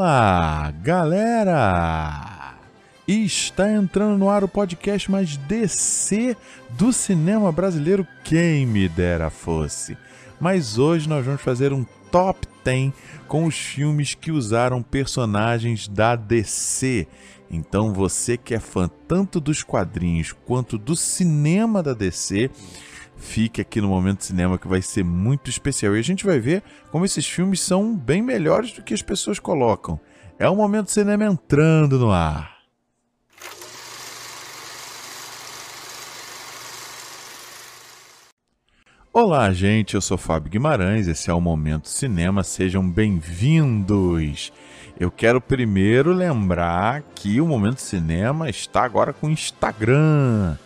Olá, 0.00 0.72
galera! 0.80 2.54
Está 3.08 3.68
entrando 3.68 4.16
no 4.16 4.30
ar 4.30 4.44
o 4.44 4.48
podcast 4.48 5.10
mais 5.10 5.36
DC 5.36 6.36
do 6.70 6.92
cinema 6.92 7.50
brasileiro, 7.50 8.06
quem 8.22 8.64
me 8.64 8.88
dera 8.88 9.28
fosse. 9.28 9.98
Mas 10.38 10.78
hoje 10.78 11.08
nós 11.08 11.26
vamos 11.26 11.42
fazer 11.42 11.72
um 11.72 11.84
top 12.12 12.46
10 12.62 12.92
com 13.26 13.44
os 13.44 13.56
filmes 13.56 14.14
que 14.14 14.30
usaram 14.30 14.84
personagens 14.84 15.88
da 15.88 16.14
DC. 16.14 17.08
Então 17.50 17.92
você 17.92 18.36
que 18.36 18.54
é 18.54 18.60
fã 18.60 18.88
tanto 19.08 19.40
dos 19.40 19.64
quadrinhos 19.64 20.32
quanto 20.46 20.78
do 20.78 20.94
cinema 20.94 21.82
da 21.82 21.92
DC, 21.92 22.52
fique 23.18 23.60
aqui 23.60 23.80
no 23.80 23.88
Momento 23.88 24.24
Cinema 24.24 24.58
que 24.58 24.68
vai 24.68 24.80
ser 24.80 25.04
muito 25.04 25.50
especial. 25.50 25.96
E 25.96 25.98
a 25.98 26.02
gente 26.02 26.24
vai 26.24 26.38
ver 26.38 26.62
como 26.90 27.04
esses 27.04 27.26
filmes 27.26 27.60
são 27.60 27.94
bem 27.94 28.22
melhores 28.22 28.72
do 28.72 28.82
que 28.82 28.94
as 28.94 29.02
pessoas 29.02 29.38
colocam. 29.38 30.00
É 30.38 30.48
o 30.48 30.56
Momento 30.56 30.90
Cinema 30.90 31.24
entrando 31.24 31.98
no 31.98 32.10
ar. 32.10 32.56
Olá, 39.12 39.52
gente, 39.52 39.96
eu 39.96 40.00
sou 40.00 40.16
Fábio 40.16 40.50
Guimarães, 40.50 41.08
esse 41.08 41.28
é 41.28 41.34
o 41.34 41.40
Momento 41.40 41.88
Cinema, 41.88 42.44
sejam 42.44 42.88
bem-vindos. 42.88 44.52
Eu 45.00 45.10
quero 45.10 45.40
primeiro 45.40 46.12
lembrar 46.12 47.02
que 47.16 47.40
o 47.40 47.46
Momento 47.46 47.80
Cinema 47.80 48.48
está 48.48 48.84
agora 48.84 49.12
com 49.12 49.28
Instagram 49.28 50.56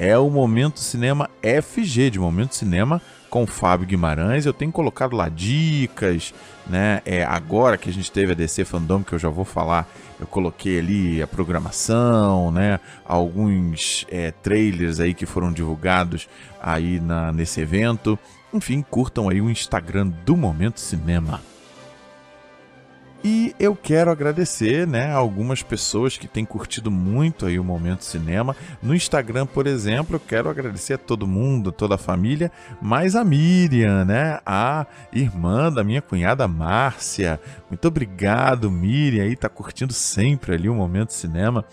é 0.00 0.16
o 0.16 0.30
Momento 0.30 0.80
Cinema 0.80 1.28
FG, 1.42 2.08
de 2.08 2.18
Momento 2.18 2.54
Cinema 2.54 3.02
com 3.28 3.46
Fábio 3.46 3.86
Guimarães. 3.86 4.46
Eu 4.46 4.52
tenho 4.54 4.72
colocado 4.72 5.14
lá 5.14 5.28
dicas, 5.28 6.32
né? 6.66 7.02
É, 7.04 7.22
agora 7.22 7.76
que 7.76 7.90
a 7.90 7.92
gente 7.92 8.10
teve 8.10 8.32
a 8.32 8.34
DC 8.34 8.64
Fandom, 8.64 9.04
que 9.04 9.12
eu 9.12 9.18
já 9.18 9.28
vou 9.28 9.44
falar, 9.44 9.86
eu 10.18 10.26
coloquei 10.26 10.78
ali 10.78 11.22
a 11.22 11.26
programação, 11.26 12.50
né? 12.50 12.80
Alguns 13.04 14.06
é, 14.10 14.30
trailers 14.30 15.00
aí 15.00 15.12
que 15.12 15.26
foram 15.26 15.52
divulgados 15.52 16.30
aí 16.62 16.98
na, 16.98 17.30
nesse 17.30 17.60
evento. 17.60 18.18
Enfim, 18.54 18.80
curtam 18.80 19.28
aí 19.28 19.42
o 19.42 19.50
Instagram 19.50 20.08
do 20.24 20.34
Momento 20.34 20.80
Cinema. 20.80 21.42
E 23.22 23.54
eu 23.60 23.76
quero 23.76 24.10
agradecer, 24.10 24.86
né, 24.86 25.12
algumas 25.12 25.62
pessoas 25.62 26.16
que 26.16 26.26
têm 26.26 26.42
curtido 26.42 26.90
muito 26.90 27.44
aí 27.44 27.58
o 27.58 27.64
Momento 27.64 28.02
Cinema. 28.02 28.56
No 28.82 28.94
Instagram, 28.94 29.44
por 29.44 29.66
exemplo, 29.66 30.16
eu 30.16 30.20
quero 30.20 30.48
agradecer 30.48 30.94
a 30.94 30.98
todo 30.98 31.26
mundo, 31.26 31.70
toda 31.70 31.96
a 31.96 31.98
família, 31.98 32.50
mais 32.80 33.14
a 33.14 33.22
Miriam, 33.22 34.06
né, 34.06 34.40
a 34.46 34.86
irmã 35.12 35.70
da 35.70 35.84
minha 35.84 36.00
cunhada 36.00 36.48
Márcia. 36.48 37.38
Muito 37.68 37.86
obrigado, 37.86 38.70
Miriam, 38.70 39.24
aí 39.24 39.36
tá 39.36 39.50
curtindo 39.50 39.92
sempre 39.92 40.54
ali 40.54 40.70
o 40.70 40.74
Momento 40.74 41.12
Cinema. 41.12 41.66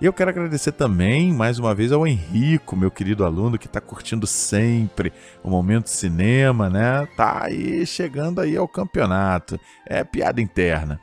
E 0.00 0.06
eu 0.06 0.12
quero 0.12 0.30
agradecer 0.30 0.70
também, 0.70 1.32
mais 1.32 1.58
uma 1.58 1.74
vez, 1.74 1.90
ao 1.90 2.06
Henrico, 2.06 2.76
meu 2.76 2.88
querido 2.88 3.24
aluno, 3.24 3.58
que 3.58 3.66
está 3.66 3.80
curtindo 3.80 4.28
sempre 4.28 5.12
o 5.42 5.50
Momento 5.50 5.90
Cinema, 5.90 6.70
né? 6.70 7.08
Tá 7.16 7.46
aí 7.46 7.84
chegando 7.84 8.40
aí 8.40 8.56
ao 8.56 8.68
campeonato. 8.68 9.58
É 9.84 10.04
piada 10.04 10.40
interna. 10.40 11.00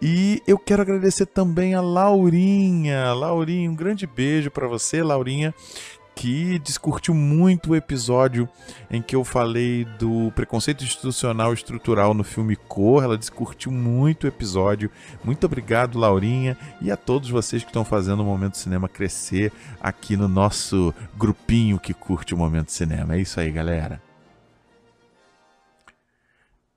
E 0.00 0.42
eu 0.46 0.58
quero 0.58 0.80
agradecer 0.80 1.26
também 1.26 1.74
a 1.74 1.82
Laurinha. 1.82 3.12
Laurinha, 3.12 3.70
um 3.70 3.76
grande 3.76 4.06
beijo 4.06 4.50
para 4.50 4.66
você, 4.66 5.02
Laurinha, 5.02 5.54
que 6.14 6.58
discutiu 6.60 7.12
muito 7.12 7.70
o 7.70 7.76
episódio 7.76 8.48
em 8.90 9.02
que 9.02 9.16
eu 9.16 9.24
falei 9.24 9.84
do 9.98 10.30
preconceito 10.34 10.84
institucional 10.84 11.52
estrutural 11.52 12.14
no 12.14 12.22
filme 12.22 12.56
Cor. 12.56 13.02
Ela 13.02 13.18
discutiu 13.18 13.72
muito 13.72 14.24
o 14.24 14.28
episódio. 14.28 14.90
Muito 15.24 15.44
obrigado, 15.44 15.98
Laurinha, 15.98 16.56
e 16.80 16.90
a 16.90 16.96
todos 16.96 17.28
vocês 17.28 17.62
que 17.62 17.70
estão 17.70 17.84
fazendo 17.84 18.20
o 18.20 18.26
Momento 18.26 18.56
Cinema 18.56 18.88
crescer 18.88 19.52
aqui 19.80 20.16
no 20.16 20.28
nosso 20.28 20.94
grupinho 21.16 21.78
que 21.78 21.92
curte 21.92 22.34
o 22.34 22.38
Momento 22.38 22.70
Cinema. 22.70 23.16
É 23.16 23.20
isso 23.20 23.40
aí, 23.40 23.50
galera. 23.50 24.00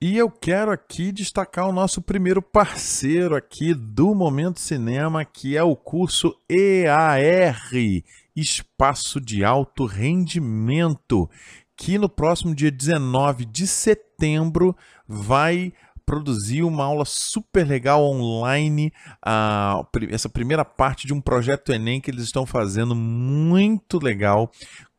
E 0.00 0.16
eu 0.16 0.30
quero 0.30 0.70
aqui 0.70 1.10
destacar 1.10 1.68
o 1.68 1.72
nosso 1.72 2.00
primeiro 2.00 2.40
parceiro 2.40 3.34
aqui 3.34 3.74
do 3.74 4.14
Momento 4.14 4.60
Cinema, 4.60 5.24
que 5.24 5.56
é 5.56 5.62
o 5.64 5.74
curso 5.74 6.36
EAR, 6.48 7.18
Espaço 8.40 9.20
de 9.20 9.44
Alto 9.44 9.84
Rendimento, 9.84 11.28
que 11.76 11.98
no 11.98 12.08
próximo 12.08 12.54
dia 12.54 12.70
19 12.70 13.44
de 13.44 13.66
setembro 13.66 14.76
vai 15.06 15.72
produzir 16.08 16.62
uma 16.62 16.86
aula 16.86 17.04
super 17.04 17.66
legal 17.66 18.02
online, 18.02 18.90
uh, 19.26 19.86
essa 20.10 20.26
primeira 20.26 20.64
parte 20.64 21.06
de 21.06 21.12
um 21.12 21.20
projeto 21.20 21.70
Enem 21.70 22.00
que 22.00 22.10
eles 22.10 22.24
estão 22.24 22.46
fazendo 22.46 22.94
muito 22.94 23.98
legal, 24.02 24.50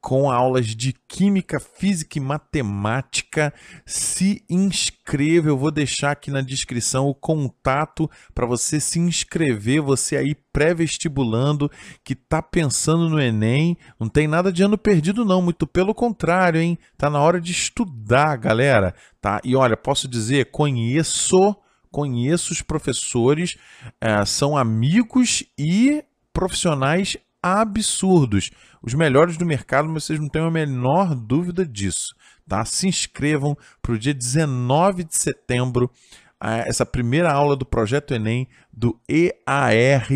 com 0.01 0.31
aulas 0.31 0.67
de 0.67 0.93
Química, 1.07 1.59
Física 1.59 2.17
e 2.17 2.21
Matemática. 2.21 3.53
Se 3.85 4.43
inscreva, 4.49 5.49
eu 5.49 5.57
vou 5.57 5.71
deixar 5.71 6.11
aqui 6.11 6.31
na 6.31 6.41
descrição 6.41 7.07
o 7.07 7.13
contato 7.13 8.09
para 8.33 8.45
você 8.45 8.79
se 8.79 8.99
inscrever, 8.99 9.81
você 9.81 10.17
aí 10.17 10.35
pré-vestibulando, 10.53 11.69
que 12.03 12.13
está 12.13 12.41
pensando 12.41 13.09
no 13.09 13.21
Enem. 13.21 13.77
Não 13.99 14.07
tem 14.07 14.27
nada 14.27 14.51
de 14.51 14.63
ano 14.63 14.77
perdido 14.77 15.25
não, 15.25 15.41
muito 15.41 15.67
pelo 15.67 15.93
contrário, 15.93 16.61
hein? 16.61 16.77
Tá 16.97 17.09
na 17.09 17.19
hora 17.19 17.39
de 17.39 17.51
estudar, 17.51 18.37
galera, 18.37 18.93
tá? 19.21 19.41
E 19.43 19.55
olha, 19.55 19.75
posso 19.75 20.07
dizer, 20.07 20.51
conheço, 20.51 21.55
conheço 21.91 22.53
os 22.53 22.61
professores, 22.61 23.57
é, 23.99 24.23
são 24.25 24.57
amigos 24.57 25.43
e 25.57 26.03
profissionais 26.33 27.17
absurdos 27.41 28.51
os 28.81 28.93
melhores 28.93 29.37
do 29.37 29.45
mercado, 29.45 29.89
mas 29.89 30.05
vocês 30.05 30.19
não 30.19 30.29
têm 30.29 30.41
a 30.41 30.51
menor 30.51 31.15
dúvida 31.15 31.65
disso. 31.65 32.15
Tá? 32.47 32.63
Se 32.65 32.87
inscrevam 32.87 33.57
para 33.81 33.93
o 33.93 33.97
dia 33.97 34.13
19 34.13 35.03
de 35.03 35.15
setembro, 35.15 35.91
essa 36.39 36.85
primeira 36.85 37.31
aula 37.31 37.55
do 37.55 37.65
Projeto 37.65 38.13
Enem 38.13 38.47
do 38.71 38.99
EAR. 39.07 40.07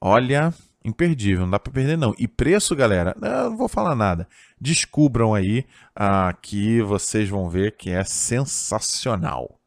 Olha, 0.00 0.52
imperdível, 0.84 1.44
não 1.44 1.50
dá 1.50 1.58
para 1.58 1.72
perder 1.72 1.96
não. 1.96 2.14
E 2.18 2.28
preço, 2.28 2.76
galera, 2.76 3.16
eu 3.20 3.50
não 3.50 3.56
vou 3.56 3.68
falar 3.68 3.94
nada. 3.94 4.28
Descubram 4.60 5.34
aí 5.34 5.64
ah, 5.96 6.32
que 6.40 6.82
vocês 6.82 7.28
vão 7.28 7.48
ver 7.48 7.76
que 7.76 7.90
é 7.90 8.04
sensacional. 8.04 9.58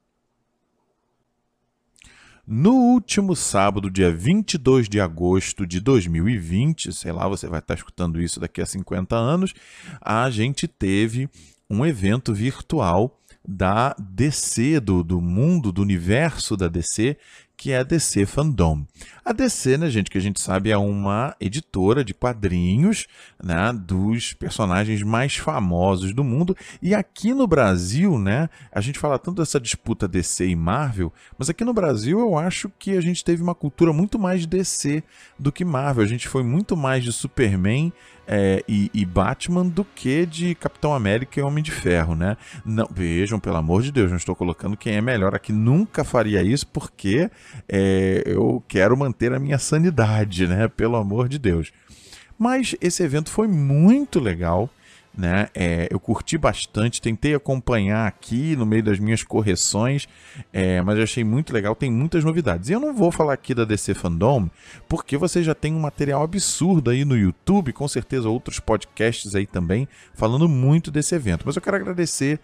No 2.48 2.74
último 2.74 3.36
sábado, 3.36 3.90
dia 3.90 4.12
22 4.12 4.88
de 4.88 5.00
agosto 5.00 5.66
de 5.66 5.80
2020, 5.80 6.94
sei 6.94 7.12
lá, 7.12 7.28
você 7.28 7.48
vai 7.48 7.58
estar 7.58 7.74
escutando 7.74 8.22
isso 8.22 8.40
daqui 8.40 8.62
a 8.62 8.68
50 8.68 9.16
anos, 9.16 9.52
a 10.00 10.30
gente 10.30 10.68
teve 10.68 11.28
um 11.68 11.84
evento 11.84 12.36
virtual 12.36 13.20
da 13.48 13.96
DC, 14.00 14.80
do, 14.80 15.04
do 15.04 15.20
mundo, 15.20 15.72
do 15.72 15.82
universo 15.82 16.56
da 16.56 16.68
DC, 16.68 17.18
que 17.58 17.72
é 17.72 17.80
a 17.80 17.84
DC 17.84 18.26
Fandom. 18.26 18.86
A 19.24 19.34
DC, 19.34 19.78
né, 19.78 19.90
gente, 19.90 20.10
que 20.10 20.18
a 20.18 20.22
gente 20.22 20.40
sabe 20.40 20.70
é 20.70 20.78
uma 20.78 21.36
editora 21.40 22.04
de 22.04 22.14
quadrinhos, 22.14 23.08
né, 23.44 23.74
dos 23.74 24.34
personagens 24.34 25.02
mais 25.02 25.36
famosos 25.36 26.14
do 26.14 26.24
mundo. 26.24 26.56
E 26.82 26.94
aqui 26.94 27.34
no 27.34 27.48
Brasil, 27.48 28.20
né, 28.20 28.50
a 28.72 28.82
gente 28.82 29.00
fala 29.00 29.18
tanto 29.18 29.42
dessa 29.42 29.60
disputa 29.60 30.08
DC 30.08 30.48
e 30.48 30.56
Marvel, 30.56 31.12
mas 31.38 31.50
aqui 31.50 31.64
no 31.64 31.74
Brasil 31.74 32.20
eu 32.20 32.38
acho 32.38 32.70
que 32.78 32.92
a 32.92 33.02
gente 33.02 33.24
teve 33.24 33.42
uma 33.42 33.56
cultura 33.56 33.92
muito 33.92 34.20
mais 34.20 34.46
DC 34.46 35.04
do 35.40 35.52
que 35.52 35.66
Marvel. 35.66 36.04
A 36.04 36.08
gente 36.08 36.28
foi 36.28 36.44
muito 36.44 36.78
mais 36.78 37.04
de 37.04 37.12
Superman 37.12 37.92
é, 38.28 38.64
e, 38.68 38.90
e, 38.94 39.06
Batman 39.06 39.66
do 39.66 39.84
que 39.84 40.26
de 40.26 40.56
Capitão 40.56 40.94
América 40.94 41.40
e 41.40 41.44
Homem 41.44 41.64
de 41.64 41.72
Ferro, 41.72 42.16
né? 42.16 42.38
Não, 42.66 42.88
vejam, 42.92 43.40
pelo 43.40 43.58
amor 43.58 43.82
de 43.82 43.92
Deus, 43.92 44.10
não 44.10 44.18
estou 44.18 44.36
colocando 44.36 44.78
quem 44.78 44.96
é 44.96 45.02
melhor 45.02 45.36
aqui. 45.36 45.52
Nunca 45.52 46.04
faria 46.04 46.42
isso 46.42 46.68
porque 46.68 47.30
é, 47.68 48.24
eu 48.26 48.64
quero 48.68 48.98
manter 48.98 49.34
a 49.34 49.40
minha 49.40 49.58
sanidade, 49.60 50.48
né? 50.48 50.68
Pelo 50.68 50.96
amor 50.96 51.28
de 51.28 51.38
Deus. 51.38 51.72
Mas 52.38 52.76
esse 52.82 53.02
evento 53.02 53.30
foi 53.30 53.48
muito 53.48 54.20
legal 54.20 54.70
né? 55.18 55.48
É, 55.54 55.88
eu 55.90 56.00
curti 56.00 56.38
bastante, 56.38 57.02
tentei 57.02 57.34
acompanhar 57.34 58.08
aqui 58.08 58.56
no 58.56 58.66
meio 58.66 58.84
das 58.84 59.00
minhas 59.00 59.24
correções, 59.24 60.08
é, 60.52 60.82
mas 60.82 61.00
achei 61.00 61.24
muito 61.24 61.54
legal, 61.54 61.76
tem 61.76 61.92
muitas 61.92 62.24
novidades. 62.24 62.70
E 62.70 62.74
eu 62.74 62.80
não 62.80 62.94
vou 62.94 63.12
falar 63.12 63.34
aqui 63.34 63.54
da 63.54 63.66
DC 63.66 63.94
Fandom, 63.94 64.50
porque 64.88 65.18
você 65.18 65.44
já 65.44 65.56
tem 65.56 65.74
um 65.74 65.80
material 65.80 66.24
absurdo 66.24 66.90
aí 66.90 67.06
no 67.06 67.18
YouTube, 67.18 67.74
com 67.74 67.88
certeza 67.88 68.30
outros 68.30 68.60
podcasts 68.60 69.36
aí 69.36 69.46
também, 69.46 69.88
falando 70.14 70.50
muito 70.50 70.92
desse 70.92 71.16
evento. 71.16 71.44
Mas 71.46 71.56
eu 71.56 71.62
quero 71.62 71.78
agradecer 71.78 72.40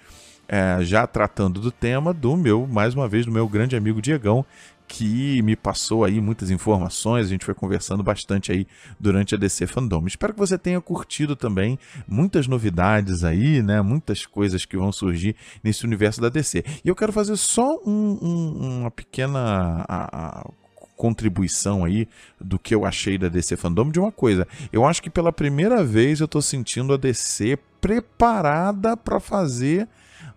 é, 0.47 0.83
já 0.83 1.07
tratando 1.07 1.61
do 1.61 1.71
tema 1.71 2.13
do 2.13 2.35
meu, 2.35 2.67
mais 2.67 2.93
uma 2.93 3.07
vez, 3.07 3.25
do 3.25 3.31
meu 3.31 3.47
grande 3.47 3.75
amigo 3.75 4.01
Diegão, 4.01 4.45
que 4.91 5.41
me 5.41 5.55
passou 5.55 6.03
aí 6.03 6.19
muitas 6.19 6.51
informações, 6.51 7.25
a 7.25 7.29
gente 7.29 7.45
foi 7.45 7.53
conversando 7.53 8.03
bastante 8.03 8.51
aí 8.51 8.67
durante 8.99 9.33
a 9.33 9.37
DC 9.37 9.65
Fandom. 9.65 10.05
Espero 10.05 10.33
que 10.33 10.39
você 10.39 10.57
tenha 10.57 10.81
curtido 10.81 11.33
também 11.33 11.79
muitas 12.05 12.45
novidades 12.45 13.23
aí, 13.23 13.63
né? 13.63 13.81
Muitas 13.81 14.25
coisas 14.25 14.65
que 14.65 14.75
vão 14.75 14.91
surgir 14.91 15.33
nesse 15.63 15.85
universo 15.85 16.19
da 16.19 16.27
DC. 16.27 16.65
E 16.83 16.89
eu 16.89 16.95
quero 16.95 17.13
fazer 17.13 17.37
só 17.37 17.65
um, 17.85 18.19
um, 18.21 18.79
uma 18.81 18.91
pequena 18.91 19.85
a, 19.87 20.39
a, 20.41 20.49
contribuição 20.97 21.85
aí 21.85 22.05
do 22.39 22.59
que 22.59 22.75
eu 22.75 22.85
achei 22.85 23.17
da 23.17 23.29
DC 23.29 23.55
Fandom 23.55 23.89
de 23.89 23.99
uma 23.99 24.11
coisa. 24.11 24.45
Eu 24.73 24.85
acho 24.85 25.01
que 25.01 25.09
pela 25.09 25.31
primeira 25.31 25.85
vez 25.85 26.19
eu 26.19 26.25
estou 26.25 26.41
sentindo 26.41 26.93
a 26.93 26.97
DC 26.97 27.57
preparada 27.79 28.97
para 28.97 29.21
fazer 29.21 29.87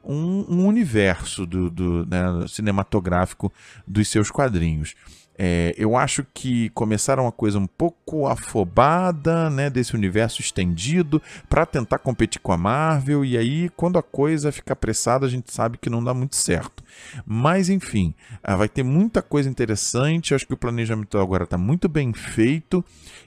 um, 0.06 0.44
um 0.48 0.66
universo 0.66 1.46
do, 1.46 1.70
do 1.70 2.06
né, 2.06 2.46
cinematográfico 2.48 3.52
dos 3.86 4.08
seus 4.08 4.30
quadrinhos. 4.30 4.94
É, 5.36 5.74
eu 5.76 5.96
acho 5.96 6.24
que 6.32 6.68
começaram 6.70 7.24
uma 7.24 7.32
coisa 7.32 7.58
um 7.58 7.66
pouco 7.66 8.28
afobada, 8.28 9.50
né, 9.50 9.68
desse 9.68 9.94
universo 9.94 10.40
estendido, 10.40 11.20
para 11.48 11.66
tentar 11.66 11.98
competir 11.98 12.40
com 12.40 12.52
a 12.52 12.56
Marvel, 12.56 13.24
e 13.24 13.36
aí 13.36 13.68
quando 13.70 13.98
a 13.98 14.02
coisa 14.02 14.52
fica 14.52 14.74
apressada, 14.74 15.26
a 15.26 15.28
gente 15.28 15.52
sabe 15.52 15.76
que 15.76 15.90
não 15.90 16.04
dá 16.04 16.14
muito 16.14 16.36
certo. 16.36 16.84
Mas 17.26 17.68
enfim, 17.68 18.14
ah, 18.42 18.54
vai 18.54 18.68
ter 18.68 18.84
muita 18.84 19.22
coisa 19.22 19.48
interessante, 19.50 20.34
acho 20.34 20.46
que 20.46 20.54
o 20.54 20.58
planejamento 20.58 21.18
agora 21.18 21.44
está 21.44 21.58
muito 21.58 21.88
bem 21.88 22.12
feito, 22.12 22.84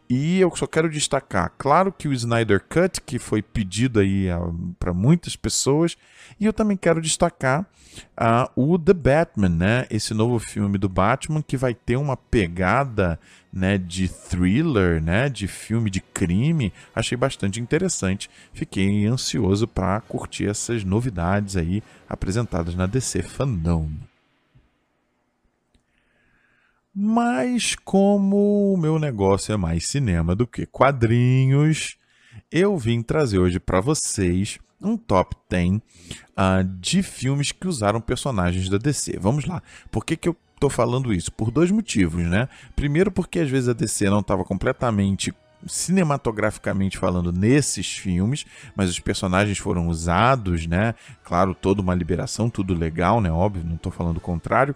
e 0.09 0.39
eu 0.39 0.55
só 0.55 0.65
quero 0.65 0.89
destacar, 0.89 1.51
claro 1.57 1.91
que 1.91 2.07
o 2.07 2.13
Snyder 2.13 2.63
Cut, 2.67 3.01
que 3.01 3.19
foi 3.19 3.41
pedido 3.41 3.99
aí 3.99 4.29
ah, 4.29 4.39
para 4.79 4.93
muitas 4.93 5.35
pessoas, 5.35 5.97
e 6.39 6.45
eu 6.45 6.53
também 6.53 6.77
quero 6.77 7.01
destacar 7.01 7.65
uh, 8.17 8.49
o 8.55 8.77
The 8.77 8.93
Batman, 8.93 9.49
né? 9.49 9.87
Esse 9.89 10.13
novo 10.13 10.39
filme 10.39 10.77
do 10.77 10.87
Batman 10.87 11.41
que 11.41 11.57
vai 11.57 11.73
ter 11.73 11.97
uma 11.97 12.15
pegada 12.15 13.19
né, 13.51 13.77
de 13.77 14.07
thriller, 14.07 15.01
né, 15.01 15.29
de 15.29 15.47
filme 15.47 15.89
de 15.89 15.99
crime, 15.99 16.71
achei 16.95 17.17
bastante 17.17 17.59
interessante. 17.59 18.29
Fiquei 18.53 19.05
ansioso 19.05 19.67
para 19.67 20.01
curtir 20.01 20.47
essas 20.47 20.83
novidades 20.83 21.57
aí 21.57 21.81
apresentadas 22.07 22.75
na 22.75 22.85
DC 22.85 23.23
Fandom. 23.23 23.89
Mas 26.99 27.75
como 27.75 28.73
o 28.73 28.75
meu 28.75 28.97
negócio 28.97 29.53
é 29.53 29.57
mais 29.57 29.85
cinema 29.85 30.35
do 30.35 30.47
que 30.47 30.65
quadrinhos, 30.65 31.95
eu 32.51 32.75
vim 32.75 33.03
trazer 33.03 33.37
hoje 33.37 33.59
para 33.59 33.79
vocês 33.79 34.57
um 34.81 34.97
top 34.97 35.35
10 35.47 35.75
uh, 35.75 35.81
ah, 36.35 36.63
de 36.63 37.03
filmes 37.03 37.51
que 37.51 37.67
usaram 37.67 38.01
personagens 38.01 38.67
da 38.67 38.79
DC. 38.79 39.19
Vamos 39.19 39.45
lá. 39.45 39.61
Por 39.91 40.03
que, 40.03 40.17
que 40.17 40.27
eu 40.27 40.35
estou 40.55 40.71
falando 40.71 41.13
isso? 41.13 41.31
Por 41.31 41.51
dois 41.51 41.69
motivos, 41.69 42.23
né? 42.25 42.49
Primeiro, 42.75 43.11
porque 43.11 43.41
às 43.41 43.49
vezes 43.49 43.69
a 43.69 43.73
DC 43.73 44.09
não 44.09 44.21
estava 44.21 44.43
completamente 44.43 45.31
cinematograficamente 45.65 46.97
falando 46.97 47.31
nesses 47.31 47.97
filmes, 47.97 48.45
mas 48.75 48.89
os 48.89 48.99
personagens 48.99 49.57
foram 49.57 49.87
usados, 49.87 50.67
né? 50.67 50.93
Claro, 51.23 51.55
toda 51.55 51.81
uma 51.81 51.95
liberação, 51.95 52.49
tudo 52.49 52.73
legal, 52.73 53.19
né? 53.19 53.31
Óbvio, 53.31 53.63
não 53.65 53.75
estou 53.75 53.91
falando 53.91 54.17
o 54.17 54.21
contrário. 54.21 54.75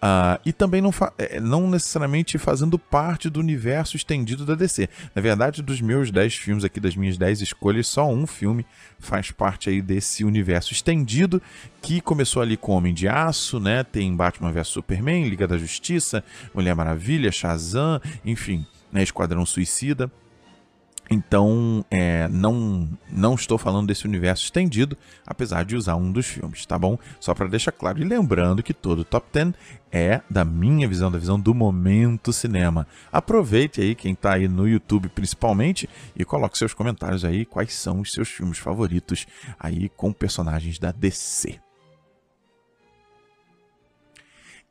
Uh, 0.00 0.40
e 0.46 0.52
também 0.52 0.80
não, 0.80 0.92
é, 1.18 1.38
não 1.40 1.68
necessariamente 1.68 2.38
fazendo 2.38 2.78
parte 2.78 3.28
do 3.28 3.38
universo 3.38 3.96
estendido 3.96 4.46
da 4.46 4.54
DC. 4.54 4.88
Na 5.14 5.20
verdade, 5.20 5.62
dos 5.62 5.80
meus 5.80 6.10
10 6.10 6.34
filmes 6.34 6.64
aqui, 6.64 6.80
das 6.80 6.96
minhas 6.96 7.18
10 7.18 7.42
escolhas, 7.42 7.86
só 7.86 8.08
um 8.08 8.26
filme 8.26 8.64
faz 8.98 9.30
parte 9.30 9.68
aí 9.68 9.82
desse 9.82 10.24
universo 10.24 10.72
estendido, 10.72 11.40
que 11.82 12.00
começou 12.00 12.40
ali 12.40 12.56
com 12.56 12.72
Homem 12.72 12.94
de 12.94 13.08
Aço, 13.08 13.60
né? 13.60 13.84
Tem 13.84 14.14
Batman 14.14 14.52
vs 14.52 14.68
Superman, 14.68 15.28
Liga 15.28 15.46
da 15.46 15.58
Justiça, 15.58 16.24
Mulher 16.54 16.74
Maravilha, 16.74 17.30
Shazam, 17.30 18.00
enfim, 18.24 18.66
né? 18.92 19.02
Esquadrão 19.02 19.44
Suicida. 19.44 20.10
Então, 21.12 21.84
é, 21.90 22.28
não, 22.28 22.88
não 23.10 23.34
estou 23.34 23.58
falando 23.58 23.88
desse 23.88 24.06
universo 24.06 24.44
estendido, 24.44 24.96
apesar 25.26 25.64
de 25.64 25.74
usar 25.74 25.96
um 25.96 26.12
dos 26.12 26.26
filmes, 26.26 26.64
tá 26.64 26.78
bom? 26.78 26.96
Só 27.18 27.34
para 27.34 27.48
deixar 27.48 27.72
claro. 27.72 28.00
E 28.00 28.04
lembrando 28.04 28.62
que 28.62 28.72
todo 28.72 29.00
o 29.00 29.04
Top 29.04 29.26
10 29.32 29.52
é 29.90 30.20
da 30.30 30.44
minha 30.44 30.86
visão, 30.86 31.10
da 31.10 31.18
visão 31.18 31.38
do 31.38 31.52
momento 31.52 32.32
cinema. 32.32 32.86
Aproveite 33.10 33.80
aí, 33.80 33.96
quem 33.96 34.12
está 34.12 34.34
aí 34.34 34.46
no 34.46 34.68
YouTube 34.68 35.08
principalmente, 35.08 35.90
e 36.14 36.24
coloque 36.24 36.56
seus 36.56 36.74
comentários 36.74 37.24
aí, 37.24 37.44
quais 37.44 37.74
são 37.74 38.00
os 38.00 38.12
seus 38.12 38.28
filmes 38.28 38.58
favoritos 38.58 39.26
aí 39.58 39.88
com 39.88 40.12
personagens 40.12 40.78
da 40.78 40.92
DC. 40.92 41.58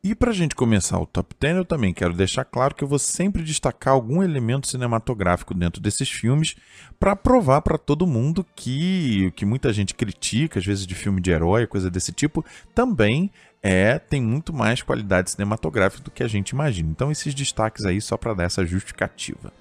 E 0.01 0.15
para 0.15 0.31
a 0.31 0.33
gente 0.33 0.55
começar 0.55 0.97
o 0.97 1.05
top 1.05 1.35
10, 1.37 1.57
eu 1.57 1.65
também 1.65 1.93
quero 1.93 2.13
deixar 2.13 2.45
claro 2.45 2.73
que 2.73 2.81
eu 2.81 2.87
vou 2.87 2.97
sempre 2.97 3.43
destacar 3.43 3.93
algum 3.93 4.23
elemento 4.23 4.65
cinematográfico 4.65 5.53
dentro 5.53 5.81
desses 5.81 6.09
filmes 6.09 6.55
para 6.97 7.17
provar 7.17 7.61
para 7.61 7.77
todo 7.77 8.07
mundo 8.07 8.45
que 8.55 9.25
o 9.27 9.31
que 9.33 9.45
muita 9.45 9.73
gente 9.73 9.93
critica, 9.93 10.57
às 10.57 10.65
vezes 10.65 10.87
de 10.87 10.95
filme 10.95 11.19
de 11.19 11.31
herói, 11.31 11.67
coisa 11.67 11.91
desse 11.91 12.13
tipo, 12.13 12.45
também 12.73 13.29
é 13.61 13.99
tem 13.99 14.21
muito 14.21 14.53
mais 14.53 14.81
qualidade 14.81 15.31
cinematográfica 15.31 16.01
do 16.01 16.11
que 16.11 16.23
a 16.23 16.29
gente 16.29 16.51
imagina. 16.51 16.89
Então 16.89 17.11
esses 17.11 17.35
destaques 17.35 17.83
aí 17.83 17.99
só 17.99 18.15
para 18.15 18.33
dar 18.33 18.45
essa 18.45 18.65
justificativa. 18.65 19.51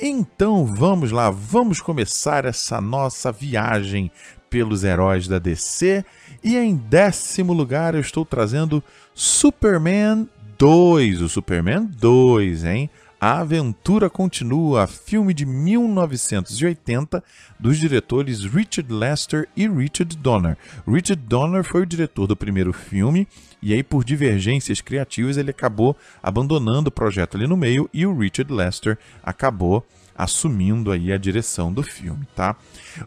Então 0.00 0.64
vamos 0.66 1.10
lá, 1.10 1.30
vamos 1.30 1.80
começar 1.80 2.44
essa 2.44 2.80
nossa 2.80 3.32
viagem 3.32 4.08
pelos 4.54 4.84
heróis 4.84 5.26
da 5.26 5.40
DC. 5.40 6.04
E 6.40 6.56
em 6.56 6.76
décimo 6.76 7.52
lugar 7.52 7.96
eu 7.96 8.00
estou 8.00 8.24
trazendo 8.24 8.80
Superman 9.12 10.28
2, 10.56 11.22
o 11.22 11.28
Superman 11.28 11.84
2, 11.84 12.64
hein? 12.64 12.88
A 13.20 13.40
Aventura 13.40 14.08
Continua, 14.08 14.86
filme 14.86 15.34
de 15.34 15.44
1980 15.44 17.24
dos 17.58 17.78
diretores 17.78 18.44
Richard 18.44 18.92
Lester 18.92 19.48
e 19.56 19.66
Richard 19.66 20.16
Donner. 20.18 20.56
Richard 20.86 21.20
Donner 21.26 21.64
foi 21.64 21.82
o 21.82 21.86
diretor 21.86 22.28
do 22.28 22.36
primeiro 22.36 22.72
filme 22.72 23.26
e 23.60 23.74
aí 23.74 23.82
por 23.82 24.04
divergências 24.04 24.80
criativas 24.80 25.36
ele 25.36 25.50
acabou 25.50 25.96
abandonando 26.22 26.90
o 26.90 26.92
projeto 26.92 27.36
ali 27.36 27.48
no 27.48 27.56
meio 27.56 27.90
e 27.92 28.06
o 28.06 28.16
Richard 28.16 28.52
Lester 28.52 28.96
acabou 29.20 29.84
assumindo 30.16 30.90
aí 30.90 31.12
a 31.12 31.18
direção 31.18 31.72
do 31.72 31.82
filme, 31.82 32.26
tá? 32.34 32.56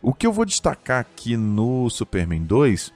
O 0.01 0.13
que 0.13 0.27
eu 0.27 0.33
vou 0.33 0.45
destacar 0.45 0.99
aqui 0.99 1.37
no 1.37 1.89
Superman 1.89 2.43
2 2.43 2.93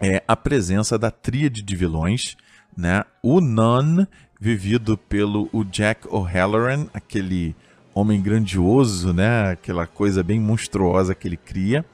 é 0.00 0.22
a 0.26 0.36
presença 0.36 0.98
da 0.98 1.10
tríade 1.10 1.62
de 1.62 1.76
vilões, 1.76 2.36
né? 2.76 3.04
O 3.22 3.40
Nun, 3.40 4.06
vivido 4.40 4.96
pelo 4.96 5.48
o 5.52 5.64
Jack 5.64 6.06
O'Halloran, 6.08 6.86
aquele 6.94 7.56
homem 7.92 8.22
grandioso, 8.22 9.12
né? 9.12 9.50
Aquela 9.50 9.86
coisa 9.86 10.22
bem 10.22 10.38
monstruosa 10.38 11.14
que 11.14 11.26
ele 11.26 11.36
cria. 11.36 11.84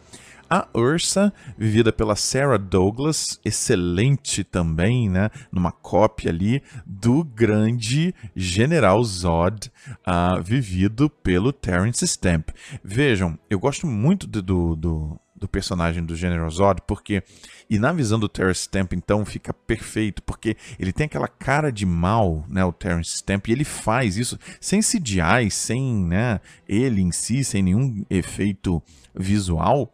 A 0.48 0.68
Ursa, 0.74 1.32
vivida 1.56 1.92
pela 1.92 2.16
Sarah 2.16 2.58
Douglas, 2.58 3.40
excelente 3.44 4.44
também, 4.44 5.08
né? 5.08 5.30
Numa 5.50 5.72
cópia 5.72 6.30
ali 6.30 6.62
do 6.86 7.24
grande 7.24 8.14
General 8.36 9.02
Zod, 9.02 9.70
uh, 10.06 10.42
vivido 10.42 11.08
pelo 11.08 11.52
Terence 11.52 12.06
Stamp. 12.06 12.50
Vejam, 12.82 13.38
eu 13.48 13.58
gosto 13.58 13.86
muito 13.86 14.26
do, 14.26 14.76
do, 14.76 15.20
do 15.34 15.48
personagem 15.48 16.04
do 16.04 16.16
General 16.16 16.50
Zod, 16.50 16.80
porque 16.86 17.22
e 17.68 17.78
na 17.78 17.92
visão 17.92 18.18
do 18.18 18.28
Terence 18.28 18.62
Stamp 18.62 18.92
então 18.92 19.24
fica 19.24 19.52
perfeito, 19.52 20.22
porque 20.22 20.56
ele 20.78 20.92
tem 20.92 21.06
aquela 21.06 21.28
cara 21.28 21.70
de 21.70 21.84
mal, 21.84 22.44
né, 22.48 22.64
o 22.64 22.72
Terence 22.72 23.16
Stamp, 23.16 23.48
e 23.48 23.52
ele 23.52 23.64
faz 23.64 24.16
isso 24.16 24.38
sem 24.60 24.80
CGI, 24.80 25.50
sem, 25.50 26.04
né, 26.04 26.40
ele 26.68 27.02
em 27.02 27.12
si, 27.12 27.42
sem 27.44 27.62
nenhum 27.62 28.04
efeito 28.08 28.82
visual, 29.14 29.92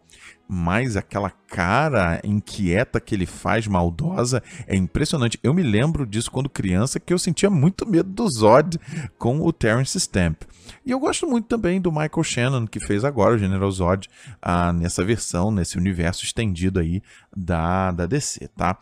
mas 0.53 0.97
aquela 0.97 1.31
cara 1.31 2.21
inquieta 2.25 3.01
que 3.01 3.15
ele 3.15 3.25
faz, 3.25 3.69
maldosa, 3.69 4.43
é 4.67 4.75
impressionante. 4.75 5.39
Eu 5.45 5.55
me 5.55 5.63
lembro 5.63 6.05
disso 6.05 6.29
quando 6.29 6.51
criança, 6.51 6.99
que 6.99 7.13
eu 7.13 7.19
sentia 7.21 7.49
muito 7.49 7.89
medo 7.89 8.11
do 8.11 8.29
Zod 8.29 8.77
com 9.17 9.41
o 9.41 9.53
Terence 9.53 9.99
Stamp. 9.99 10.43
E 10.85 10.91
eu 10.91 10.99
gosto 10.99 11.27
muito 11.27 11.47
também 11.47 11.81
do 11.81 11.93
Michael 11.93 12.23
Shannon, 12.23 12.67
que 12.67 12.81
fez 12.81 13.05
agora 13.05 13.35
o 13.35 13.39
General 13.39 13.71
Zod 13.71 14.09
ah, 14.41 14.73
nessa 14.73 15.05
versão, 15.05 15.51
nesse 15.51 15.77
universo 15.77 16.25
estendido 16.25 16.81
aí 16.81 17.03
da, 17.37 17.91
da 17.91 18.07
DC, 18.07 18.49
tá? 18.57 18.79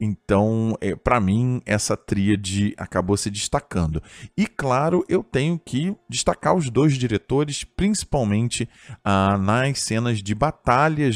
Então, 0.00 0.76
é, 0.80 0.94
para 0.94 1.20
mim, 1.20 1.60
essa 1.66 1.96
tríade 1.96 2.74
acabou 2.76 3.16
se 3.16 3.30
destacando. 3.30 4.02
E, 4.36 4.46
claro, 4.46 5.04
eu 5.08 5.22
tenho 5.22 5.58
que 5.58 5.94
destacar 6.08 6.54
os 6.54 6.70
dois 6.70 6.96
diretores, 6.96 7.64
principalmente 7.64 8.68
ah, 9.04 9.36
nas 9.36 9.80
cenas 9.80 10.22
de 10.22 10.34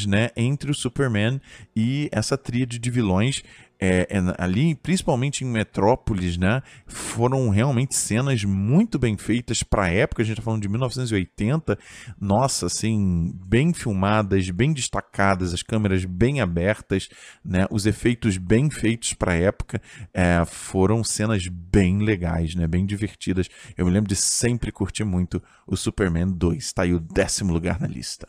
né, 0.03 0.29
entre 0.35 0.71
o 0.71 0.73
Superman 0.73 1.39
e 1.75 2.09
essa 2.11 2.35
tríade 2.35 2.79
de 2.79 2.89
vilões 2.89 3.43
é, 3.79 4.07
é, 4.09 4.19
ali, 4.37 4.73
principalmente 4.73 5.43
em 5.43 5.47
Metrópolis, 5.47 6.37
né, 6.37 6.61
foram 6.87 7.49
realmente 7.49 7.95
cenas 7.95 8.43
muito 8.43 8.97
bem 8.97 9.17
feitas 9.17 9.63
para 9.63 9.85
a 9.85 9.89
época. 9.89 10.21
A 10.21 10.25
gente 10.25 10.35
está 10.35 10.43
falando 10.43 10.61
de 10.61 10.69
1980. 10.69 11.77
Nossa, 12.19 12.67
assim, 12.67 13.33
bem 13.35 13.73
filmadas, 13.73 14.49
bem 14.49 14.73
destacadas, 14.73 15.53
as 15.53 15.61
câmeras 15.61 16.05
bem 16.05 16.39
abertas, 16.39 17.09
né, 17.43 17.65
os 17.69 17.85
efeitos 17.85 18.37
bem 18.37 18.69
feitos 18.69 19.13
para 19.13 19.33
a 19.33 19.35
época. 19.35 19.81
É, 20.13 20.43
foram 20.45 21.03
cenas 21.03 21.47
bem 21.47 21.99
legais, 21.99 22.55
né, 22.55 22.67
bem 22.67 22.85
divertidas. 22.85 23.49
Eu 23.77 23.85
me 23.85 23.91
lembro 23.91 24.09
de 24.09 24.15
sempre 24.15 24.71
curtir 24.71 25.03
muito 25.03 25.43
o 25.67 25.75
Superman 25.75 26.31
2. 26.31 26.63
Está 26.63 26.83
aí 26.83 26.93
o 26.93 26.99
décimo 26.99 27.51
lugar 27.51 27.79
na 27.79 27.87
lista. 27.87 28.27